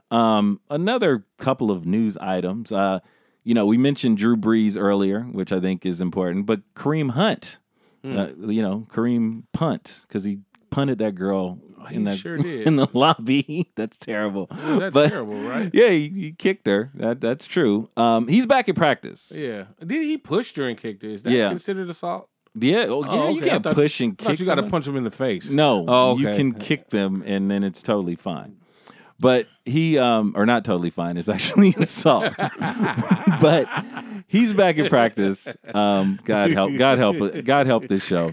[0.10, 2.72] Um, another couple of news items.
[2.72, 3.00] Uh,
[3.44, 7.60] you know, we mentioned Drew Brees earlier, which I think is important, but Kareem Hunt,
[8.06, 10.40] uh, you know, Kareem punt because he
[10.70, 11.60] punted that girl
[11.92, 12.68] in he the sure did.
[12.68, 13.70] in the lobby.
[13.76, 14.48] That's terrible.
[14.52, 15.70] That's But- terrible, right?
[15.74, 16.92] Yeah, he, he kicked her.
[16.96, 17.90] That that's true.
[17.98, 19.32] Um, he's back at practice.
[19.36, 19.66] Yeah.
[19.80, 21.10] Did he push her and kicked her?
[21.10, 21.50] Is that Yeah.
[21.50, 22.30] considered assault?
[22.56, 23.48] Yeah, oh, yeah, Oh, you okay.
[23.52, 24.40] I can't push and kick.
[24.40, 25.52] you got to punch him in the face.
[25.52, 28.58] No, Oh, you can kick them, and then it's totally fine.
[29.20, 31.18] But he, um, or not totally fine.
[31.18, 32.34] It's actually assault.
[33.42, 33.68] but
[34.28, 35.48] he's back in practice.
[35.74, 38.32] Um, God help, God help, God help this show.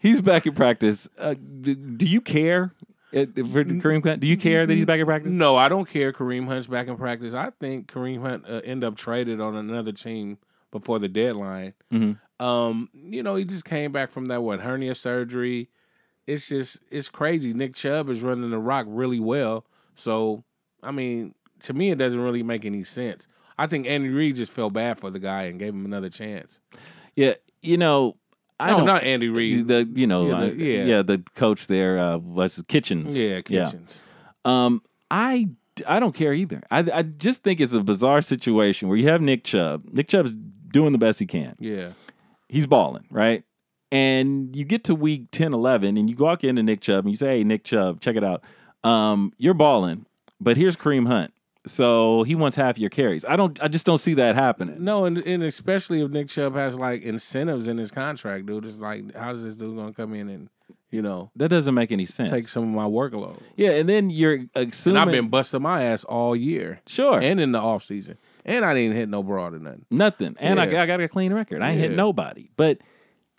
[0.00, 1.08] He's back in practice.
[1.18, 2.72] Uh, do, do you care
[3.14, 4.20] uh, for Kareem Hunt?
[4.20, 5.30] Do you care that he's back in practice?
[5.32, 6.12] No, I don't care.
[6.12, 7.34] Kareem Hunt's back in practice.
[7.34, 10.38] I think Kareem Hunt uh, end up traded on another team
[10.70, 11.74] before the deadline.
[11.92, 12.18] Mhm.
[12.38, 15.70] Um, you know, he just came back from that what hernia surgery.
[16.26, 17.54] It's just it's crazy.
[17.54, 19.64] Nick Chubb is running the rock really well.
[19.94, 20.44] So,
[20.82, 23.28] I mean, to me, it doesn't really make any sense.
[23.56, 26.60] I think Andy Reid just felt bad for the guy and gave him another chance.
[27.14, 28.16] Yeah, you know,
[28.58, 28.86] I no, don't.
[28.86, 29.68] not Andy Reid.
[29.68, 30.84] the you know Yeah, uh, the- yeah.
[30.84, 33.16] yeah the coach there uh, was Kitchens.
[33.16, 34.02] yeah, Kitchens.
[34.44, 35.48] Um, I
[35.86, 36.62] I don't care either.
[36.70, 39.84] I I just think it's a bizarre situation where you have Nick Chubb.
[39.92, 41.54] Nick Chubb's doing the best he can.
[41.58, 41.92] Yeah.
[42.48, 43.42] He's balling, right?
[43.92, 47.16] And you get to week 10, 11, and you walk into Nick Chubb and you
[47.16, 48.42] say, "Hey, Nick Chubb, check it out.
[48.84, 50.06] Um, you're balling,
[50.40, 51.32] but here's Kareem Hunt.
[51.66, 53.24] So he wants half your carries.
[53.24, 53.60] I don't.
[53.62, 54.84] I just don't see that happening.
[54.84, 58.64] No, and, and especially if Nick Chubb has like incentives in his contract, dude.
[58.64, 60.48] It's like, how's this dude gonna come in and
[60.90, 62.30] you know That doesn't make any sense.
[62.30, 63.40] take some of my workload?
[63.56, 64.98] yeah, and then you're And assuming.
[65.02, 67.18] I've been busting my ass all year sure.
[67.20, 69.84] and in the off season, and I didn't hit no broad or nothing.
[69.90, 70.36] Nothing.
[70.38, 70.82] And I, Yeah.
[70.82, 71.60] I got a clean record.
[71.62, 72.50] I ain't hit nobody.
[72.56, 72.78] But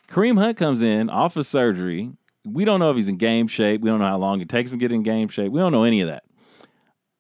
[0.10, 2.12] Kareem Hunt comes in off of surgery.
[2.46, 3.80] We don't know if he's in game shape.
[3.82, 5.52] We don't know how long it takes him to get in game shape.
[5.52, 6.24] We don't know any of that.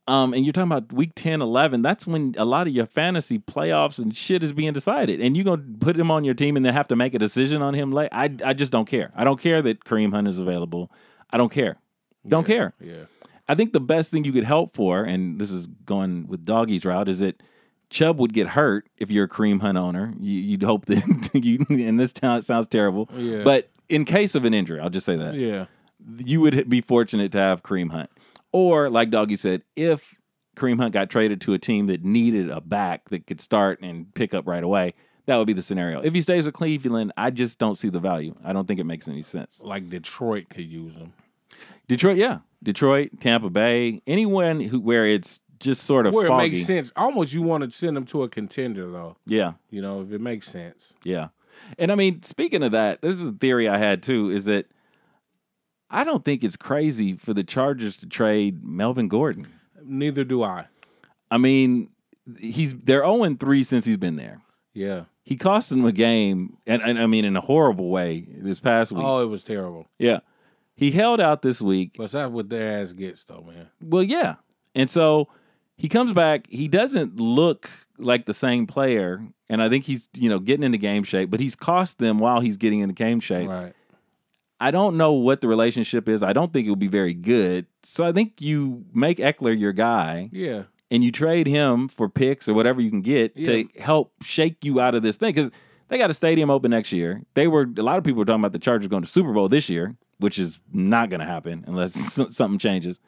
[0.07, 1.81] Um, and you're talking about week 10, 11.
[1.81, 5.19] That's when a lot of your fantasy playoffs and shit is being decided.
[5.19, 7.19] And you're going to put him on your team and then have to make a
[7.19, 8.09] decision on him late.
[8.13, 9.11] I, I just don't care.
[9.15, 10.89] I don't care that Kareem Hunt is available.
[11.29, 11.77] I don't care.
[12.27, 12.73] Don't care.
[12.79, 13.03] Yeah,
[13.49, 16.85] I think the best thing you could help for, and this is going with Doggy's
[16.85, 17.41] route, is that
[17.89, 20.13] Chubb would get hurt if you're a Kareem Hunt owner.
[20.19, 23.43] You, you'd hope that you, and this town sounds terrible, Yeah.
[23.43, 25.65] but in case of an injury, I'll just say that yeah,
[26.17, 28.09] you would be fortunate to have Kareem Hunt,
[28.57, 30.15] or like Doggy said, if
[30.55, 34.11] Kareem Hunt got traded to a team that needed a back that could start and
[34.15, 34.93] pick up right away,
[35.27, 36.01] that would be the scenario.
[36.01, 38.33] If he stays with Cleveland, I just don't see the value.
[38.43, 39.59] I don't think it makes any sense.
[39.61, 41.13] like Detroit could use him.
[41.87, 46.47] Detroit, yeah, Detroit, Tampa Bay, anyone who where it's just sort of Where foggy.
[46.47, 46.91] it makes sense.
[46.95, 49.15] Almost you want to send him to a contender though.
[49.25, 50.93] Yeah, You know, if it makes sense.
[51.03, 51.29] yeah.
[51.79, 54.29] And I mean, speaking of that, this is a theory I had too.
[54.29, 54.67] Is that
[55.89, 59.47] I don't think it's crazy for the Chargers to trade Melvin Gordon.
[59.83, 60.67] Neither do I.
[61.31, 61.89] I mean,
[62.39, 64.41] he's they're 0 3 since he's been there.
[64.73, 65.03] Yeah.
[65.23, 68.93] He cost them a game, and, and I mean in a horrible way this past
[68.93, 69.03] week.
[69.05, 69.85] Oh, it was terrible.
[69.99, 70.19] Yeah,
[70.73, 71.95] he held out this week.
[71.97, 73.67] But that's what their ass gets though, man.
[73.81, 74.35] Well, yeah.
[74.73, 75.27] And so
[75.75, 76.47] he comes back.
[76.49, 79.21] He doesn't look like the same player.
[79.49, 82.41] And I think he's, you know, getting into game shape, but he's cost them while
[82.41, 83.49] he's getting into game shape.
[83.49, 83.73] Right.
[84.59, 86.23] I don't know what the relationship is.
[86.23, 87.67] I don't think it will be very good.
[87.83, 90.63] So I think you make Ekeler your guy Yeah.
[90.89, 94.79] and you trade him for picks or whatever you can get to help shake you
[94.79, 95.33] out of this thing.
[95.33, 95.51] Because
[95.89, 97.21] they got a stadium open next year.
[97.35, 99.47] They were, a lot of people were talking about the Chargers going to Super Bowl
[99.47, 101.93] this year, which is not going to happen unless
[102.35, 102.99] something changes.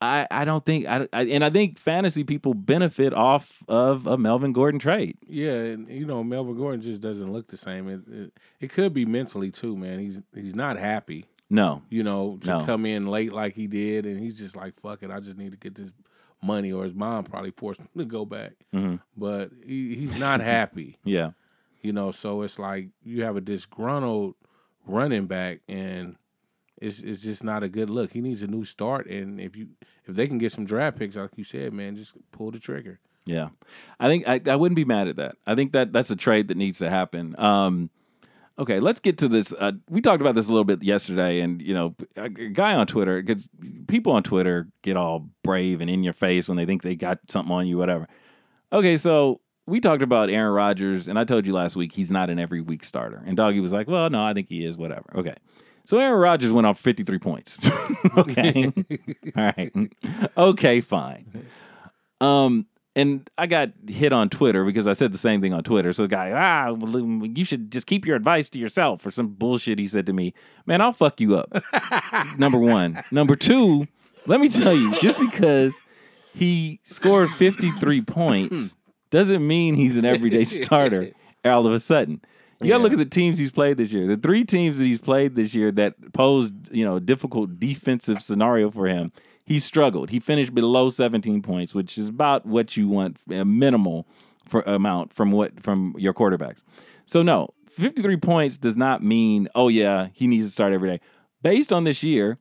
[0.00, 4.18] I, I don't think I, I and I think fantasy people benefit off of a
[4.18, 5.16] Melvin Gordon trade.
[5.26, 7.88] Yeah, and you know Melvin Gordon just doesn't look the same.
[7.88, 9.98] It, it, it could be mentally too, man.
[9.98, 12.64] He's he's not happy, No, you know, to No.
[12.66, 15.52] come in late like he did, and he's just like, "Fuck it, I just need
[15.52, 15.92] to get this
[16.42, 19.00] money." Or his mom probably forced him to go back, Mhm.
[19.16, 21.30] but he, he's not happy, yeah,
[21.80, 22.10] you know.
[22.12, 24.34] So it's like you have a disgruntled
[24.86, 26.16] running back, and
[26.78, 28.12] it's it's just not a good look.
[28.12, 29.68] He needs a new start, and if you
[30.04, 33.00] if they can get some draft picks, like you said, man, just pull the trigger.
[33.24, 33.48] yeah.
[33.98, 35.36] I think I, I wouldn't be mad at that.
[35.46, 37.34] I think that that's a trade that needs to happen.
[37.38, 37.90] Um,
[38.58, 39.52] okay, let's get to this.
[39.58, 42.74] Uh, we talked about this a little bit yesterday, and you know, a a guy
[42.74, 43.48] on Twitter because
[43.88, 47.18] people on Twitter get all brave and in your face when they think they got
[47.28, 48.06] something on you, whatever.
[48.72, 52.30] Okay, so we talked about Aaron Rodgers, and I told you last week he's not
[52.30, 53.22] an every week starter.
[53.26, 54.76] And Doggy was like, "Well, no, I think he is.
[54.76, 55.34] Whatever." Okay,
[55.86, 57.58] so Aaron Rodgers went off fifty three points.
[58.16, 58.72] okay,
[59.36, 59.72] all right,
[60.36, 61.46] okay, fine.
[62.20, 62.66] Um,
[62.96, 65.92] and I got hit on Twitter because I said the same thing on Twitter.
[65.92, 66.74] So the guy, ah,
[67.24, 70.32] you should just keep your advice to yourself or some bullshit he said to me.
[70.64, 71.52] Man, I'll fuck you up.
[72.38, 73.02] Number one.
[73.10, 73.86] Number two,
[74.26, 75.78] let me tell you, just because
[76.34, 78.74] he scored 53 points
[79.10, 81.10] doesn't mean he's an everyday starter
[81.44, 82.22] all of a sudden.
[82.60, 84.06] You gotta look at the teams he's played this year.
[84.06, 88.22] The three teams that he's played this year that posed, you know, a difficult defensive
[88.22, 89.12] scenario for him.
[89.44, 90.10] He struggled.
[90.10, 94.08] He finished below 17 points, which is about what you want, a minimal
[94.48, 96.62] for amount from what from your quarterbacks.
[97.04, 101.00] So no, 53 points does not mean, oh yeah, he needs to start every day.
[101.42, 102.38] Based on this year,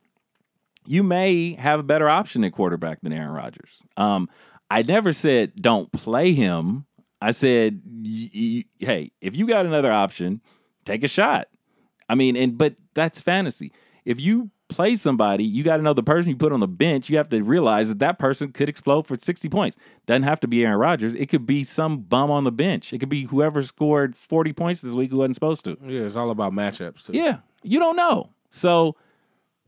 [0.86, 3.70] you may have a better option at quarterback than Aaron Rodgers.
[3.98, 4.30] Um,
[4.70, 6.86] I never said don't play him.
[7.22, 10.42] I said, hey, if you got another option,
[10.86, 11.48] take a shot.
[12.08, 13.72] I mean, and but that's fantasy.
[14.04, 17.10] If you play somebody, you got another person you put on the bench.
[17.10, 19.78] You have to realize that that person could explode for sixty points.
[20.06, 21.16] Doesn't have to be Aaron Rodgers.
[21.16, 22.94] It could be some bum on the bench.
[22.94, 25.78] It could be whoever scored forty points this week who wasn't supposed to.
[25.84, 27.14] Yeah, it's all about matchups too.
[27.14, 28.30] Yeah, you don't know.
[28.52, 28.96] So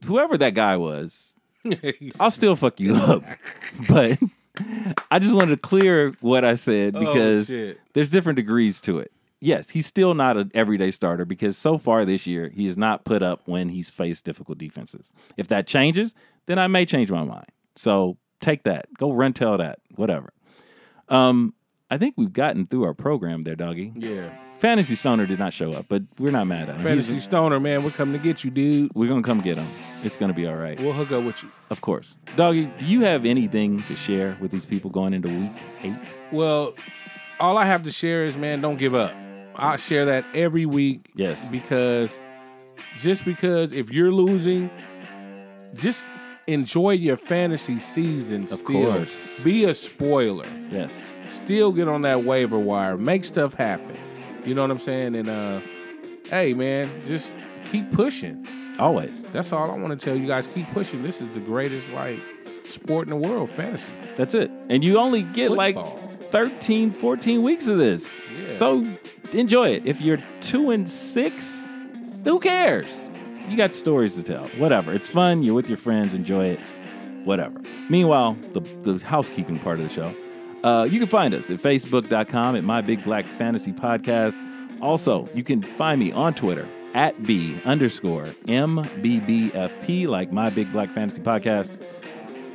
[0.06, 1.34] whoever that guy was,
[2.20, 3.24] I'll still fuck you up.
[3.90, 4.20] but
[5.12, 7.80] I just wanted to clear what I said Oh, because shit.
[7.94, 9.12] there's different degrees to it.
[9.40, 13.06] Yes, he's still not an everyday starter because so far this year he has not
[13.06, 15.12] put up when he's faced difficult defenses.
[15.38, 16.14] If that changes,
[16.48, 17.46] then I may change my mind.
[17.76, 18.88] So take that.
[18.98, 19.80] Go run tell that.
[19.96, 20.34] Whatever.
[21.10, 21.54] Um,
[21.92, 23.94] I think we've gotten through our program there, doggy.
[23.96, 24.30] Yeah.
[24.60, 26.82] Fantasy Stoner did not show up, but we're not mad at him.
[26.82, 28.92] He's- Fantasy Stoner, man, we're coming to get you, dude.
[28.96, 29.68] we're gonna come get him.
[30.04, 30.80] It's gonna be all right.
[30.80, 31.50] We'll hook up with you.
[31.70, 32.16] Of course.
[32.36, 35.52] Doggy, do you have anything to share with these people going into week
[35.84, 35.94] eight?
[36.32, 36.74] Well,
[37.40, 39.14] all I have to share is, man, don't give up.
[39.56, 41.48] I share that every week Yes.
[41.50, 42.20] because
[43.00, 44.72] just because if you're losing,
[45.76, 46.08] just
[46.48, 48.66] enjoy your fantasy season Of still.
[48.92, 49.16] course.
[49.44, 50.46] Be a spoiler.
[50.72, 50.92] Yes.
[51.30, 52.98] Still get on that waiver wire.
[52.98, 53.98] Make stuff happen.
[54.48, 55.16] You know what I'm saying?
[55.16, 55.60] And uh
[56.30, 57.34] hey man, just
[57.70, 58.48] keep pushing.
[58.80, 59.22] Always.
[59.34, 60.48] That's all I want to tell you guys.
[60.48, 61.04] Keep pushing.
[61.04, 62.20] This is the greatest like
[62.64, 63.92] sport in the world, fantasy.
[64.16, 64.50] That's it.
[64.70, 66.04] And you only get like Football.
[66.32, 68.22] 13, 14 weeks of this.
[68.38, 68.52] Yeah.
[68.52, 68.88] So
[69.32, 69.86] enjoy it.
[69.86, 71.68] If you're two and six,
[72.24, 72.88] who cares?
[73.50, 74.48] You got stories to tell.
[74.58, 74.94] Whatever.
[74.94, 75.44] It's fun.
[75.44, 76.14] You're with your friends.
[76.14, 76.60] Enjoy it.
[77.24, 77.62] Whatever.
[77.90, 80.14] Meanwhile, the, the housekeeping part of the show.
[80.64, 84.36] Uh, you can find us at facebook.com at My Big Black Fantasy Podcast.
[84.82, 90.92] Also, you can find me on Twitter at B underscore MBBFP, like My Big Black
[90.94, 91.78] Fantasy Podcast.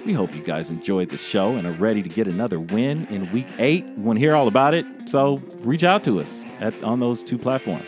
[0.05, 3.30] We hope you guys enjoyed the show and are ready to get another win in
[3.30, 3.84] week eight.
[3.84, 7.22] We want to hear all about it, so reach out to us at, on those
[7.22, 7.86] two platforms.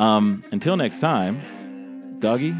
[0.00, 1.40] Um, until next time,
[2.18, 2.56] Doggy,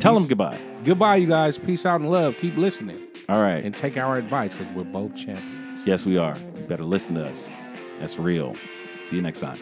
[0.00, 0.58] tell them goodbye.
[0.84, 1.56] Goodbye, you guys.
[1.58, 2.36] Peace out and love.
[2.38, 3.62] Keep listening All right.
[3.64, 5.65] and take our advice because we're both champions.
[5.86, 6.36] Yes, we are.
[6.56, 7.48] You better listen to us.
[8.00, 8.54] That's real.
[9.06, 9.58] See you next time.